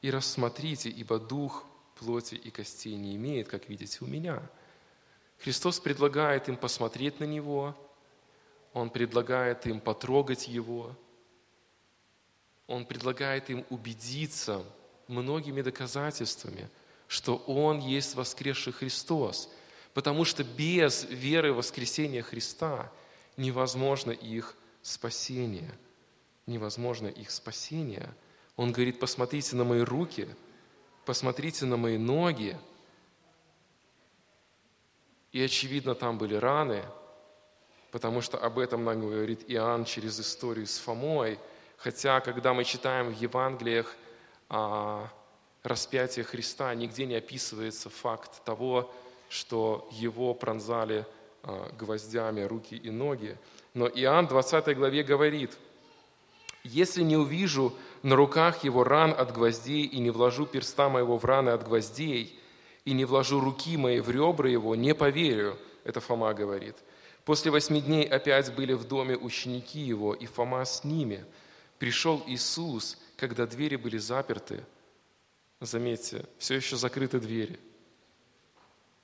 [0.02, 1.64] и рассмотрите, ибо Дух
[1.98, 4.42] плоти и костей не имеет, как видите у меня.
[5.38, 7.76] Христос предлагает им посмотреть на Него,
[8.72, 10.96] Он предлагает им потрогать Его,
[12.66, 14.64] Он предлагает им убедиться
[15.06, 16.68] многими доказательствами,
[17.06, 19.50] что Он есть воскресший Христос,
[19.94, 22.92] потому что без веры в воскресения Христа
[23.36, 25.72] невозможно их спасение.
[26.46, 28.14] Невозможно их спасение.
[28.56, 30.28] Он говорит, посмотрите на мои руки–
[31.08, 32.54] посмотрите на мои ноги.
[35.32, 36.84] И, очевидно, там были раны,
[37.90, 41.38] потому что об этом нам говорит Иоанн через историю с Фомой.
[41.78, 43.96] Хотя, когда мы читаем в Евангелиях
[44.50, 45.08] о
[45.62, 48.92] распятии Христа, нигде не описывается факт того,
[49.30, 51.06] что его пронзали
[51.42, 53.38] а, гвоздями руки и ноги.
[53.72, 55.56] Но Иоанн в 20 главе говорит–
[56.64, 61.24] если не увижу на руках его ран от гвоздей, и не вложу перста моего в
[61.24, 62.38] раны от гвоздей,
[62.84, 66.76] и не вложу руки мои в ребра его, не поверю, это Фома говорит.
[67.24, 71.24] После восьми дней опять были в доме ученики его, и Фома с ними.
[71.78, 74.64] Пришел Иисус, когда двери были заперты.
[75.60, 77.58] Заметьте, все еще закрыты двери.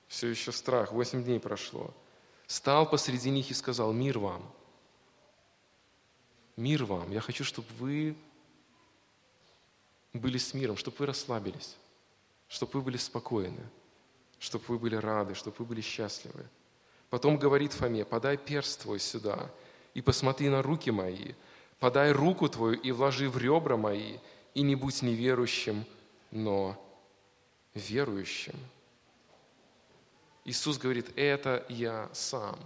[0.09, 0.93] Все еще страх.
[0.93, 1.93] Восемь дней прошло.
[2.47, 4.51] Стал посреди них и сказал, мир вам–
[6.57, 7.11] Мир вам.
[7.11, 8.17] Я хочу, чтобы вы
[10.13, 11.77] были с миром, чтобы вы расслабились,
[12.49, 13.61] чтобы вы были спокойны,
[14.39, 16.47] чтобы вы были рады, чтобы вы были счастливы.
[17.11, 19.51] Потом говорит Фоме, подай перст твой сюда
[19.95, 21.33] и посмотри на руки мои,
[21.81, 24.19] подай руку твою и вложи в ребра мои,
[24.55, 25.85] и не будь неверующим,
[26.31, 26.81] но
[27.75, 28.55] верующим.
[30.45, 32.57] Иисус говорит, это я сам.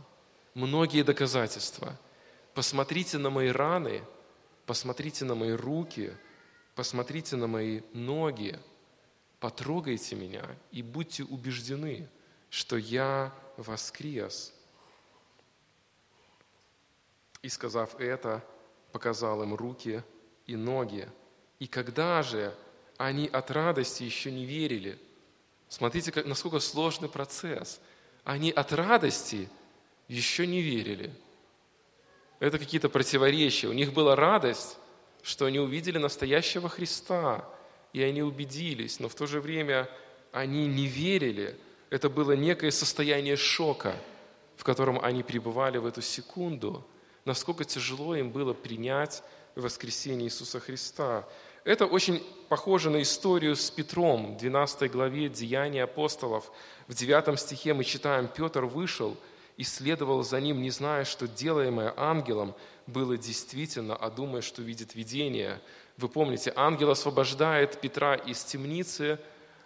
[0.52, 1.96] Многие доказательства–
[2.54, 4.02] Посмотрите на мои раны,
[4.66, 6.12] посмотрите на мои руки,
[6.74, 8.58] посмотрите на мои ноги,
[9.40, 12.08] потрогайте меня и будьте убеждены,
[12.50, 14.52] что я воскрес.
[17.42, 18.44] И сказав это,
[18.92, 20.02] показал им руки
[20.46, 21.08] и ноги.
[21.58, 22.54] И когда же
[22.96, 24.98] они от радости еще не верили?
[25.68, 27.80] Смотрите, насколько сложный процесс.
[28.24, 29.48] Они от радости
[30.08, 31.14] еще не верили.
[32.40, 33.68] Это какие-то противоречия.
[33.68, 34.78] У них была радость,
[35.22, 37.44] что они увидели настоящего Христа,
[37.92, 39.88] и они убедились, но в то же время
[40.32, 41.56] они не верили.
[41.90, 43.96] Это было некое состояние шока,
[44.56, 46.86] в котором они пребывали в эту секунду.
[47.24, 49.22] Насколько тяжело им было принять
[49.54, 51.26] воскресение Иисуса Христа.
[51.64, 56.52] Это очень похоже на историю с Петром в 12 главе Деяний апостолов.
[56.86, 59.16] В 9 стихе мы читаем, Петр вышел
[59.58, 62.54] и следовал за ним, не зная, что делаемое ангелом
[62.86, 65.60] было действительно, а думая, что видит видение.
[65.96, 69.18] Вы помните, ангел освобождает Петра из темницы,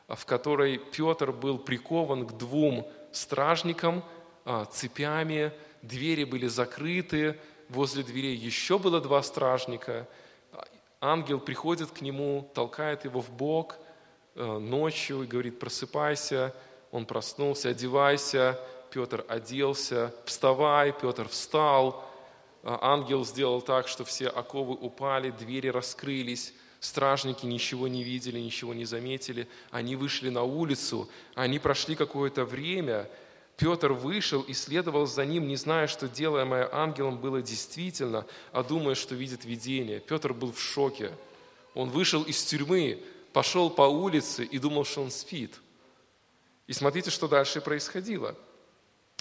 [0.08, 4.02] в которой Петр был прикован к двум стражникам
[4.46, 7.38] а, цепями, двери были закрыты,
[7.68, 10.08] возле дверей еще было два стражника.
[11.02, 13.76] Ангел приходит к нему, толкает его в бок
[14.36, 16.54] э, ночью и говорит, просыпайся.
[16.92, 18.58] Он проснулся, одевайся.
[18.92, 20.92] Петр оделся, вставай.
[20.92, 22.04] Петр встал.
[22.62, 26.52] Э, ангел сделал так, что все оковы упали, двери раскрылись.
[26.78, 29.48] Стражники ничего не видели, ничего не заметили.
[29.70, 33.08] Они вышли на улицу, они прошли какое-то время,
[33.56, 38.96] Петр вышел и следовал за ним, не зная, что делаемое ангелом было действительно, а думая,
[38.96, 40.00] что видит видение.
[40.00, 41.12] Петр был в шоке.
[41.74, 43.00] Он вышел из тюрьмы,
[43.32, 45.54] пошел по улице и думал, что он спит.
[46.66, 48.34] И смотрите, что дальше происходило.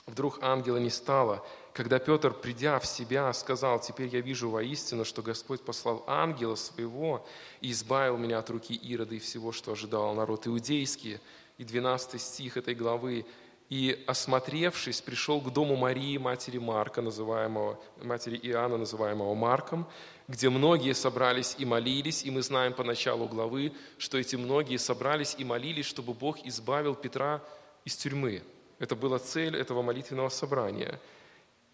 [0.08, 1.46] Вдруг ангела не стало.
[1.74, 7.26] Когда Петр, придя в себя, сказал, «Теперь я вижу воистину, что Господь послал ангела своего
[7.62, 11.20] и избавил меня от руки Ирода и всего, что ожидал народ иудейский».
[11.58, 13.26] И 12 стих этой главы
[13.70, 19.88] и, осмотревшись, пришел к дому Марии, матери Марка, называемого, матери Иоанна, называемого Марком,
[20.28, 25.36] где многие собрались и молились, и мы знаем по началу главы, что эти многие собрались
[25.38, 27.42] и молились, чтобы Бог избавил Петра
[27.86, 28.44] из тюрьмы.
[28.82, 31.00] Это была цель этого молитвенного собрания.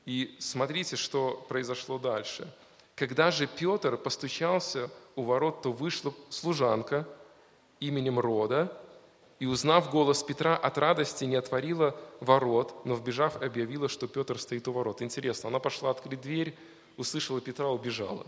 [0.05, 2.53] И смотрите, что произошло дальше.
[2.95, 7.07] Когда же Петр постучался у ворот, то вышла служанка
[7.79, 8.77] именем Рода,
[9.39, 14.67] и, узнав голос Петра, от радости не отворила ворот, но, вбежав, объявила, что Петр стоит
[14.67, 15.01] у ворот.
[15.01, 16.57] Интересно, она пошла открыть дверь,
[16.97, 18.27] услышала Петра, убежала.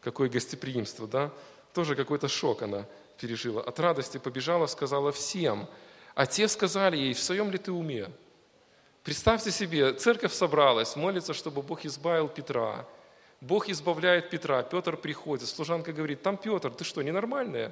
[0.00, 1.30] Какое гостеприимство, да?
[1.74, 2.86] Тоже какой-то шок она
[3.20, 3.62] пережила.
[3.62, 5.68] От радости побежала, сказала всем.
[6.16, 8.08] А те сказали ей, в своем ли ты уме?
[9.04, 12.86] Представьте себе, церковь собралась, молится, чтобы Бог избавил Петра.
[13.42, 17.70] Бог избавляет Петра, Петр приходит, служанка говорит, там Петр, ты что, ненормальная?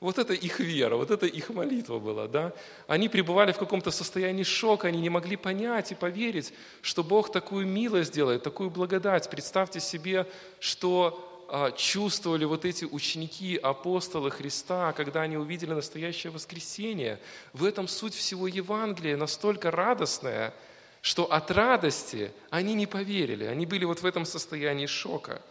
[0.00, 2.52] Вот это их вера, вот это их молитва была, да?
[2.88, 6.52] Они пребывали в каком-то состоянии шока, они не могли понять и поверить,
[6.82, 9.30] что Бог такую милость делает, такую благодать.
[9.30, 10.26] Представьте себе,
[10.58, 11.33] что
[11.76, 17.18] чувствовали вот эти ученики, апостолы Христа, когда они увидели настоящее воскресение.
[17.52, 20.54] В этом суть всего Евангелия настолько радостная,
[21.00, 25.42] что от радости они не поверили, они были вот в этом состоянии шока.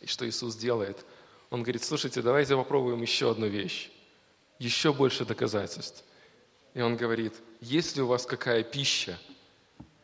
[0.00, 1.04] И что Иисус делает–
[1.54, 3.88] он говорит, слушайте, давайте попробуем еще одну вещь,
[4.58, 6.02] еще больше доказательств.
[6.74, 9.16] И он говорит, есть ли у вас какая пища?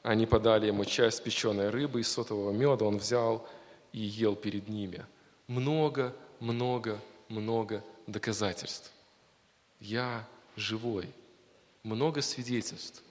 [0.04, 3.48] Они подали ему часть печеной рыбы и сотового меда, он взял
[3.92, 5.04] и ел перед ними.
[5.46, 8.92] Много, много, много доказательств.
[9.80, 10.26] Я
[10.56, 11.12] живой.
[11.82, 13.02] Много свидетельств,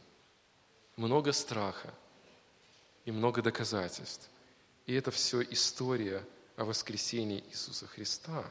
[0.95, 1.91] много страха
[3.03, 4.30] и много доказательств.
[4.86, 6.23] И это все история–
[6.59, 8.43] о воскресении Иисуса Христа.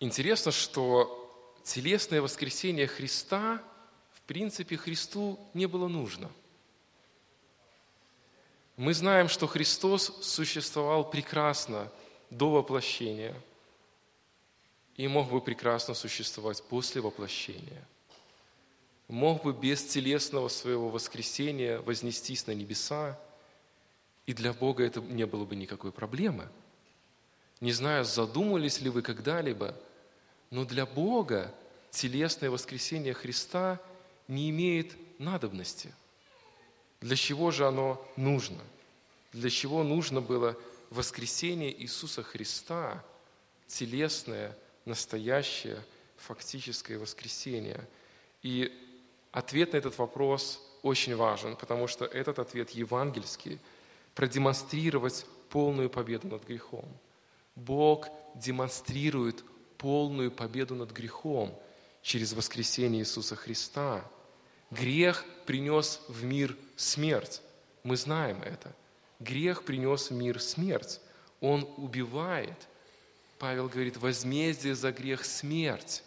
[0.00, 3.62] Интересно, что телесное воскресение Христа,
[4.24, 6.30] принципе, Христу не было нужно.
[8.76, 11.90] Мы знаем, что Христос существовал прекрасно
[12.30, 13.34] до воплощения
[14.96, 17.86] и мог бы прекрасно существовать после воплощения–
[19.08, 23.18] мог бы без телесного своего воскресения вознестись на небеса,
[24.26, 26.48] и для Бога это не было бы никакой проблемы.
[27.60, 29.76] Не знаю, задумались ли вы когда-либо,
[30.50, 31.54] но для Бога
[31.90, 33.80] телесное воскресение Христа
[34.28, 35.94] не имеет надобности.
[37.00, 38.60] Для чего же оно нужно?
[39.32, 40.56] Для чего нужно было
[40.90, 43.04] воскресение Иисуса Христа,
[43.66, 45.82] телесное, настоящее,
[46.16, 47.86] фактическое воскресение?
[48.42, 48.72] И
[49.34, 53.58] Ответ на этот вопрос очень важен, потому что этот ответ евангельский–
[54.14, 56.84] продемонстрировать полную победу над грехом.
[57.56, 58.06] Бог
[58.36, 59.44] демонстрирует
[59.76, 61.52] полную победу над грехом
[62.00, 64.04] через воскресение Иисуса Христа.
[64.74, 67.42] Грех принес в мир смерть.
[67.84, 68.74] Мы знаем это.
[69.20, 71.00] Грех принес в мир смерть.
[71.40, 72.66] Он убивает.
[73.38, 76.02] Павел говорит, возмездие за грех– смерть.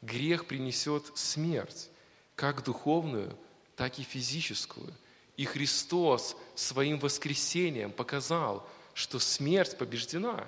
[0.00, 1.90] Грех принесет смерть,
[2.36, 3.36] как духовную,
[3.74, 4.92] так и физическую.
[5.36, 10.46] И Христос своим воскресением показал, что смерть побеждена.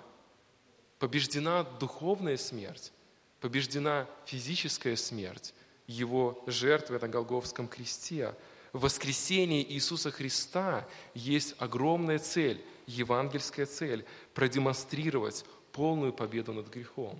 [1.00, 2.92] Побеждена духовная смерть,
[3.40, 5.52] побеждена физическая смерть,
[5.88, 8.34] Его жертвы на Голговском кресте.
[8.72, 17.18] В воскресении Иисуса Христа есть огромная цель, евангельская цель– продемонстрировать полную победу над грехом.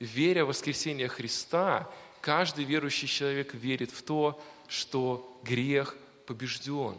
[0.00, 1.88] Веря в воскресение Христа,
[2.20, 6.96] каждый верующий человек верит в то, что грех побежден,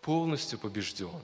[0.00, 1.20] полностью побежден.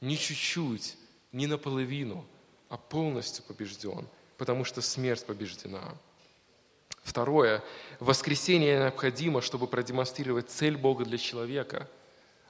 [0.00, 0.96] Не чуть-чуть,
[1.32, 2.24] не наполовину,
[2.70, 4.08] а полностью побежден,
[4.38, 5.94] потому что смерть побеждена.
[7.08, 7.64] Второе.
[8.00, 11.88] Воскресение необходимо, чтобы продемонстрировать цель Бога для человека,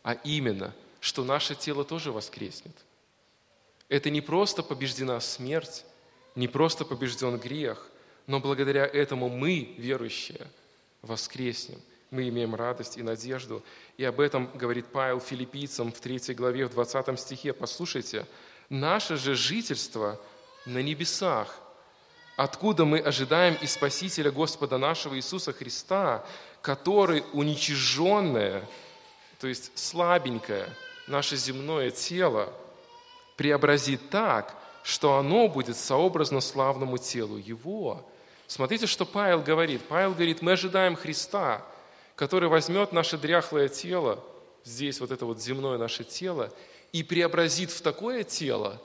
[0.02, 2.74] а именно, что наше тело тоже воскреснет.
[3.88, 5.84] Это не просто побеждена смерть,
[6.34, 7.88] не просто побежден грех,
[8.26, 10.44] но благодаря этому мы, верующие,
[11.02, 11.80] воскреснем.
[12.11, 13.62] Мы имеем радость и надежду.
[13.96, 17.52] И об этом говорит Павел филиппийцам в 3 главе, в 20 стихе.
[17.52, 18.26] Послушайте,
[18.70, 20.20] наше же жительство
[20.66, 21.61] на небесах,
[22.39, 26.24] откуда мы ожидаем и Спасителя Господа нашего Иисуса Христа,
[26.62, 28.66] который уничиженное,
[29.39, 30.66] то есть слабенькое,
[31.07, 32.51] наше земное тело
[33.36, 38.09] преобразит так, что оно будет сообразно славному телу Его.
[38.47, 39.82] Смотрите, что Павел говорит.
[39.86, 41.62] Павел говорит, мы ожидаем Христа–
[42.18, 44.18] который возьмет наше дряхлое тело,
[44.64, 46.53] здесь вот это вот земное наше тело,
[46.91, 48.82] и преобразит в такое тело,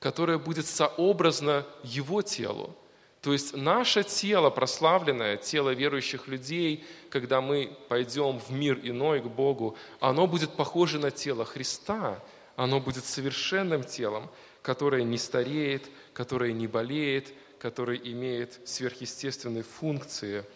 [0.00, 2.76] которое будет сообразно Его телу.
[3.22, 9.26] То есть наше тело, прославленное, тело верующих людей, когда мы пойдем в мир иной к
[9.26, 12.18] Богу, оно будет похоже на тело Христа,
[12.56, 14.28] оно будет совершенным телом,
[14.62, 20.44] которое не стареет, которое не болеет, которое имеет сверхъестественные функции–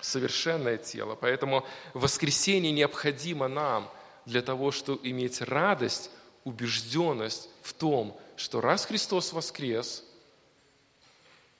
[0.00, 1.14] совершенное тело.
[1.14, 1.64] Поэтому
[1.94, 3.90] воскресение необходимо нам
[4.26, 6.10] для того, чтобы иметь радость,
[6.44, 10.02] убежденность в том, что раз Христос воскрес,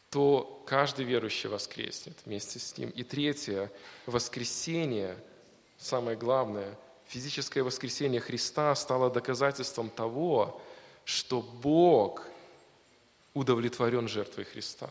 [0.09, 2.89] то каждый верующий воскреснет вместе с Ним.
[2.91, 3.71] И третье,
[4.07, 5.17] воскресение,
[5.79, 6.77] самое главное,
[7.07, 10.61] физическое воскресение Христа стало доказательством того,
[11.05, 12.27] что Бог
[13.35, 14.91] удовлетворен жертвой Христа.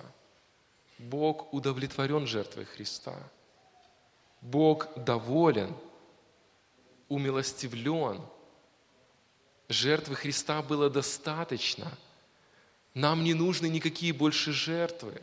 [1.00, 3.16] Бог удовлетворен жертвой Христа.
[4.42, 5.76] Бог доволен,
[7.08, 8.22] умилостивлен.
[9.70, 11.92] Жертвы Христа было достаточно.
[12.96, 15.22] Нам не нужны никакие больше жертвы.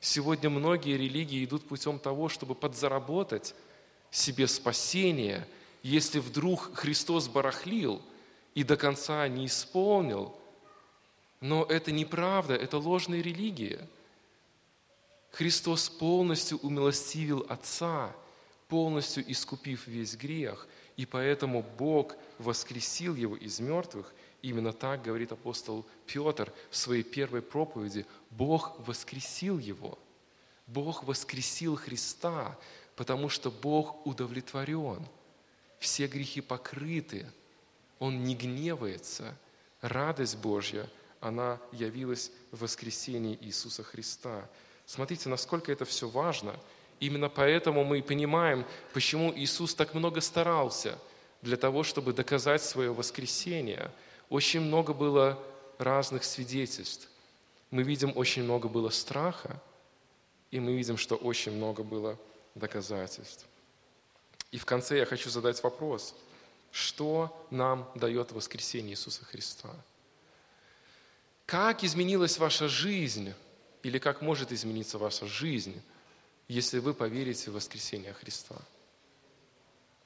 [0.00, 3.54] Сегодня многие религии идут путем того, чтобы подзаработать
[4.10, 5.48] себе спасение,
[5.82, 8.02] если вдруг Христос барахлил
[8.54, 10.38] и до конца не исполнил.
[11.40, 13.88] Но это неправда, это ложная религия.
[15.30, 18.14] Христос полностью умилостивил Отца–
[18.68, 20.66] полностью искупив весь грех,
[20.96, 24.12] и поэтому Бог воскресил его из мертвых.
[24.42, 28.06] Именно так говорит апостол Петр в своей первой проповеди.
[28.30, 29.98] Бог воскресил его.
[30.66, 32.58] Бог воскресил Христа,
[32.96, 35.06] потому что Бог удовлетворен.
[35.78, 37.26] Все грехи покрыты.
[37.98, 39.36] Он не гневается.
[39.82, 40.88] Радость Божья,
[41.20, 44.48] она явилась в воскресении Иисуса Христа.
[44.86, 46.58] Смотрите, насколько это все важно–
[47.00, 50.98] Именно поэтому мы понимаем, почему Иисус так много старался
[51.42, 53.90] для того, чтобы доказать свое воскресение.
[54.30, 55.38] Очень много было
[55.78, 57.08] разных свидетельств.
[57.70, 59.60] Мы видим, очень много было страха,
[60.50, 62.18] и мы видим, что очень много было
[62.54, 63.44] доказательств.
[64.50, 66.14] И в конце я хочу задать вопрос.
[66.72, 69.70] Что нам дает воскресение Иисуса Христа?
[71.44, 73.32] Как изменилась ваша жизнь,
[73.82, 75.80] или как может измениться ваша жизнь
[76.48, 78.56] если вы поверите в воскресение Христа?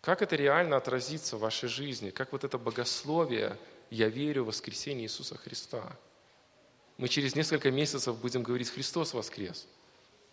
[0.00, 2.10] Как это реально отразится в вашей жизни?
[2.10, 3.58] Как вот это богословие
[3.90, 5.84] «Я верю в воскресение Иисуса Христа»?
[6.96, 9.66] Мы через несколько месяцев будем говорить «Христос воскрес»,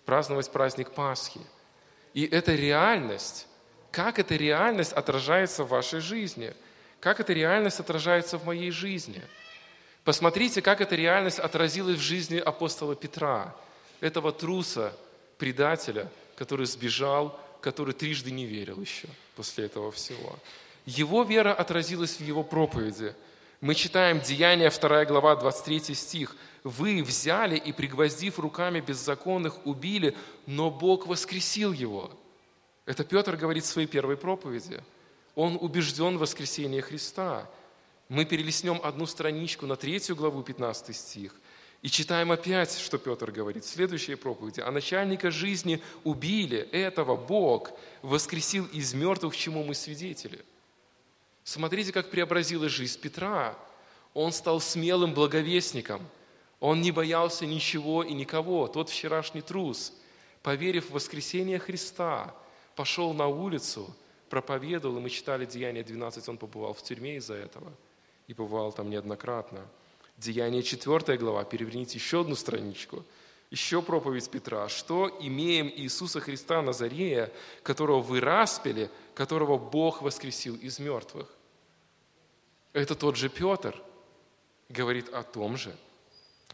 [0.06, 1.42] праздновать праздник Пасхи.
[2.14, 3.48] И эта реальность,
[3.92, 6.54] как эта реальность отражается в вашей жизни?
[7.00, 9.22] Как эта реальность отражается в моей жизни?
[10.04, 13.54] Посмотрите, как эта реальность отразилась в жизни апостола Петра,
[14.00, 14.94] этого труса,
[15.38, 20.38] предателя, который сбежал, который трижды не верил еще после этого всего.
[20.86, 23.14] Его вера отразилась в его проповеди.
[23.60, 26.36] Мы читаем Деяния 2 глава, 23 стих.
[26.64, 30.16] «Вы взяли и, пригвоздив руками беззаконных, убили,
[30.46, 32.12] но Бог воскресил его».
[32.86, 34.82] Это Петр говорит в своей первой проповеди.
[35.36, 37.50] Он убежден в воскресении Христа.
[38.10, 41.36] Мы перелистнем одну страничку на третью главу, 15 стих,
[41.88, 44.60] и читаем опять, что Петр говорит в следующей проповеди.
[44.60, 47.72] «А начальника жизни убили, этого Бог
[48.02, 50.44] воскресил из мертвых, чему мы свидетели».
[51.46, 53.58] Смотрите, как преобразилась жизнь Петра.
[54.14, 56.06] Он стал смелым благовестником.
[56.60, 58.68] Он не боялся ничего и никого.
[58.68, 59.94] Тот вчерашний трус,
[60.44, 62.36] поверив в воскресение Христа,
[62.76, 63.96] пошел на улицу,
[64.30, 67.72] проповедовал, и мы читали Деяние 12, он побывал в тюрьме из-за этого.
[68.28, 69.66] И побывал там неоднократно.
[70.18, 73.06] Деяние 4 глава, переверните еще одну страничку.
[73.52, 74.68] Еще проповедь Петра.
[74.68, 77.32] Что имеем Иисуса Христа Назарея,
[77.64, 81.30] которого вы распили, которого Бог воскресил из мертвых?
[82.74, 83.82] Это тот же Петр
[84.70, 85.76] говорит о том же.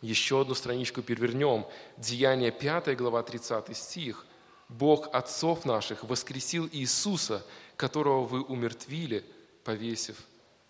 [0.01, 1.65] Еще одну страничку перевернем.
[1.97, 4.25] Деяние 5 глава 30 стих.
[4.69, 7.45] Бог отцов наших воскресил Иисуса,
[7.77, 9.25] которого вы умертвили,
[9.63, 10.17] повесив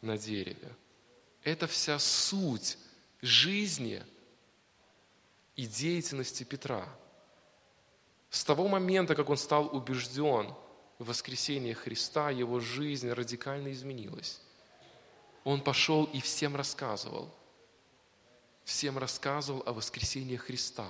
[0.01, 0.69] на дереве.
[1.43, 2.77] Это вся суть
[3.21, 4.03] жизни
[5.55, 6.87] и деятельности Петра.
[8.29, 10.53] С того момента, как он стал убежден
[10.99, 14.41] в воскресении Христа, его жизнь радикально изменилась
[15.43, 17.29] он пошел и всем рассказывал.
[18.63, 20.89] Всем рассказывал о воскресении Христа.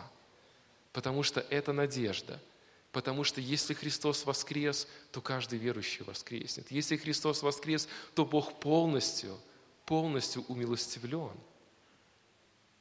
[0.92, 2.40] Потому что это надежда.
[2.92, 6.70] Потому что если Христос воскрес, то каждый верующий воскреснет.
[6.70, 9.40] Если Христос воскрес, то Бог полностью,
[9.86, 11.38] полностью умилостивлен.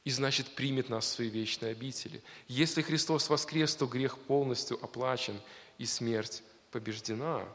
[0.03, 2.21] И значит, примет нас в свои вечные обители.
[2.47, 5.39] Если Христос воскрес, то грех полностью оплачен,
[5.77, 7.47] и смерть побеждена.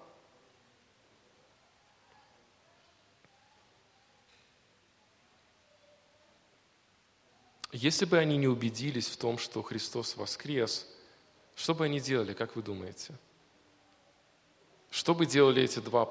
[7.70, 10.88] Если бы они не убедились в том, что Христос воскрес,
[11.54, 13.14] что бы они делали, как вы думаете?
[14.90, 16.08] Что бы делали эти два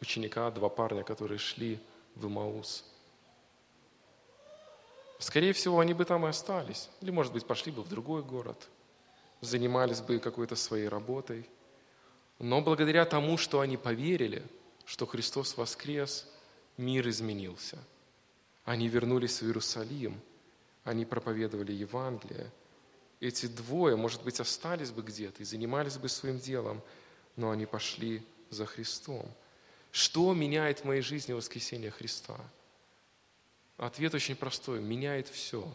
[0.00, 1.78] ученика, два парня, которые шли
[2.16, 2.84] в Имаус?
[5.20, 6.90] Скорее всего, они бы там и остались.
[7.00, 8.68] Или, может быть, пошли бы в другой город,
[9.40, 11.48] занимались бы какой-то своей работой.
[12.40, 14.42] Но благодаря тому, что они поверили,
[14.84, 16.28] что Христос воскрес,
[16.76, 17.78] мир изменился.
[18.64, 20.20] Они вернулись в Иерусалим–
[20.86, 22.48] они проповедовали Евангелие.
[23.18, 26.80] Эти двое, может быть, остались бы где-то и занимались бы своим делом,
[27.34, 29.28] но они пошли за Христом.
[29.96, 32.38] Что меняет в моей жизни воскресение Христа?
[33.78, 34.78] Ответ очень простой.
[34.78, 35.66] Меняет все.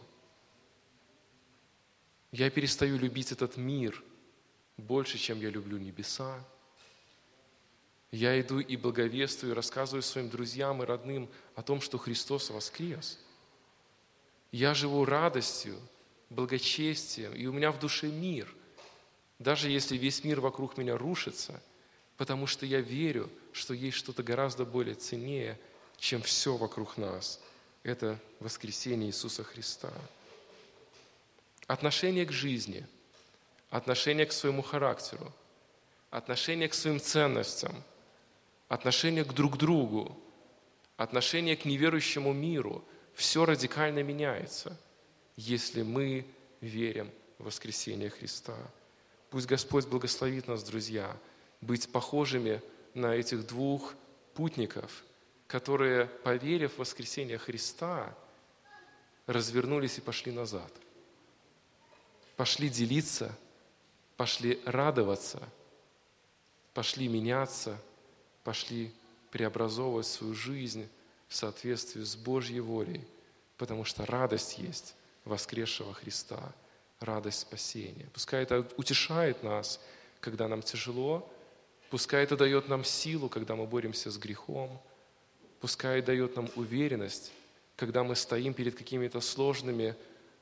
[2.30, 4.00] Я перестаю любить этот мир
[4.76, 6.38] больше, чем я люблю небеса.
[8.12, 13.18] Я иду и благовествую, рассказываю своим друзьям и родным о том, что Христос воскрес–
[14.52, 15.76] я живу радостью,
[16.30, 18.54] благочестием, и у меня в душе мир,
[19.40, 21.60] даже если весь мир вокруг меня рушится,
[22.22, 25.58] потому что я верю, что есть что-то гораздо более ценнее,
[25.98, 27.40] чем все вокруг нас.
[27.82, 29.92] Это воскресение Иисуса Христа.
[31.66, 32.86] Отношение к жизни,
[33.70, 35.32] отношение к своему характеру,
[36.10, 37.74] отношение к своим ценностям,
[38.68, 40.16] отношение к друг другу,
[40.96, 44.78] отношение к неверующему миру– все радикально меняется,
[45.34, 46.24] если мы
[46.60, 47.10] верим
[47.40, 48.56] в воскресение Христа.
[49.28, 51.16] Пусть Господь благословит нас, друзья,
[51.62, 52.60] быть похожими
[52.92, 53.94] на этих двух
[54.34, 55.04] путников,
[55.46, 58.14] которые, поверив в воскресение Христа,
[59.26, 60.70] развернулись и пошли назад.
[62.36, 63.34] Пошли делиться,
[64.16, 65.40] пошли радоваться,
[66.74, 67.78] пошли меняться,
[68.44, 68.92] пошли
[69.30, 70.88] преобразовывать свою жизнь
[71.28, 73.06] в соответствии с Божьей волей,
[73.56, 74.94] потому что радость есть
[75.24, 76.52] воскресшего Христа,
[76.98, 78.08] радость спасения.
[78.12, 79.80] Пускай это утешает нас,
[80.20, 81.30] когда нам тяжело,
[81.92, 84.82] пускай это дает нам силу, когда мы боремся с грехом,
[85.60, 87.30] пускай дает нам уверенность,
[87.76, 89.94] когда мы стоим перед какими-то сложными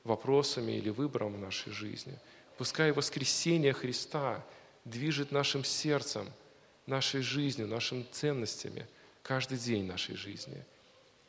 [0.04, 2.18] вопросами или выбором в нашей жизни.
[2.56, 4.42] Пускай воскресение Христа
[4.86, 6.26] движет нашим сердцем,
[6.86, 8.86] нашей жизнью, нашими ценностями
[9.22, 10.64] каждый день нашей жизни–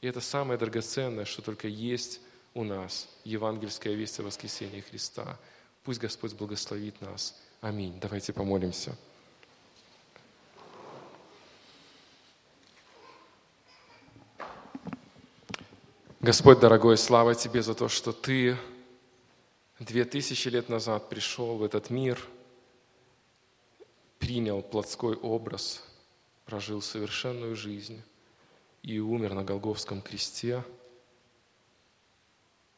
[0.02, 2.22] и это самое драгоценное, что только есть
[2.54, 5.38] у нас, евангельская весть о воскресении Христа.
[5.84, 7.40] Пусть Господь благословит нас.
[7.62, 8.00] Аминь.
[8.02, 8.98] Давайте помолимся.
[16.24, 18.56] Господь, дорогой, слава Тебе за то, что Ты
[19.80, 22.24] две тысячи лет назад пришел в этот мир,
[24.20, 25.84] принял плотской образ,
[26.46, 28.04] прожил совершенную жизнь
[28.84, 30.64] и умер на Голговском кресте,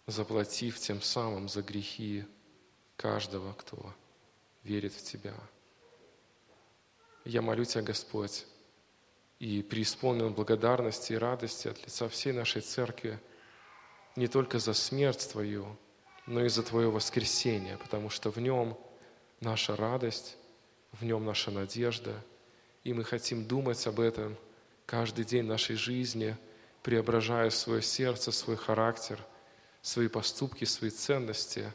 [0.08, 2.24] заплатив тем самым за грехи
[2.96, 3.94] каждого, кто
[4.64, 5.36] верит в Тебя.
[7.26, 8.46] Я молю Тебя, Господь,
[9.40, 13.20] и преисполнен благодарности и радости от лица всей нашей церкви
[14.16, 15.66] не только за смерть Твою,
[16.26, 18.78] но и за Твое воскресение, потому что в нем
[19.40, 20.38] наша радость,
[20.92, 22.14] в нем наша надежда,
[22.84, 24.38] и мы хотим думать об этом
[24.86, 26.38] каждый день нашей жизни,
[26.82, 29.20] преображая свое сердце, свой характер,
[29.82, 31.74] свои поступки, свои ценности,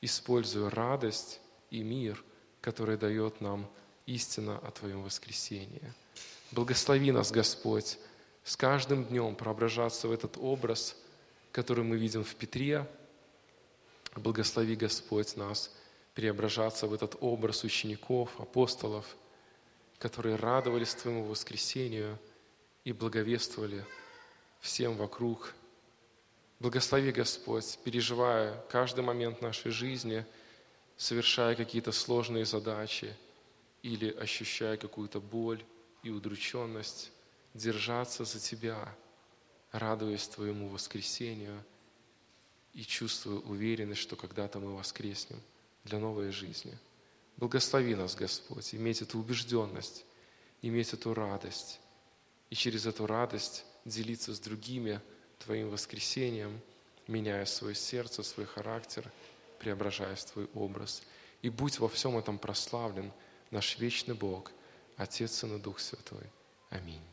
[0.00, 1.40] используя радость
[1.70, 2.22] и мир,
[2.60, 3.70] который дает нам
[4.06, 5.92] истина о Твоем воскресении.
[6.52, 7.98] Благослови нас, Господь,
[8.44, 10.96] с каждым днем преображаться в этот образ,
[11.52, 12.86] который мы видим в Петре.
[14.16, 15.74] Благослови, Господь, нас
[16.14, 19.16] преображаться в этот образ учеников, апостолов,
[19.98, 22.18] которые радовались Твоему воскресению
[22.84, 23.84] и благовествовали
[24.60, 25.54] всем вокруг.
[26.58, 30.26] Благослови, Господь, переживая каждый момент нашей жизни,
[30.96, 33.16] совершая какие-то сложные задачи
[33.82, 35.64] или ощущая какую-то боль
[36.02, 37.12] и удрученность,
[37.54, 38.94] держаться за Тебя,
[39.72, 41.64] радуясь Твоему воскресению
[42.72, 45.40] и чувствуя уверенность, что когда-то мы воскреснем
[45.84, 46.76] для новой жизни.
[47.36, 50.04] Благослови нас, Господь, иметь эту убежденность,
[50.62, 51.80] иметь эту радость,
[52.50, 55.00] и через эту радость делиться с другими
[55.38, 56.60] Твоим воскресением,
[57.06, 59.10] меняя свое сердце, свой характер,
[59.58, 61.02] преображаясь в Твой образ.
[61.42, 63.10] И будь во всем этом прославлен
[63.50, 64.52] наш вечный Бог,
[64.96, 66.26] Отец, и Дух Святой.
[66.68, 67.09] Аминь.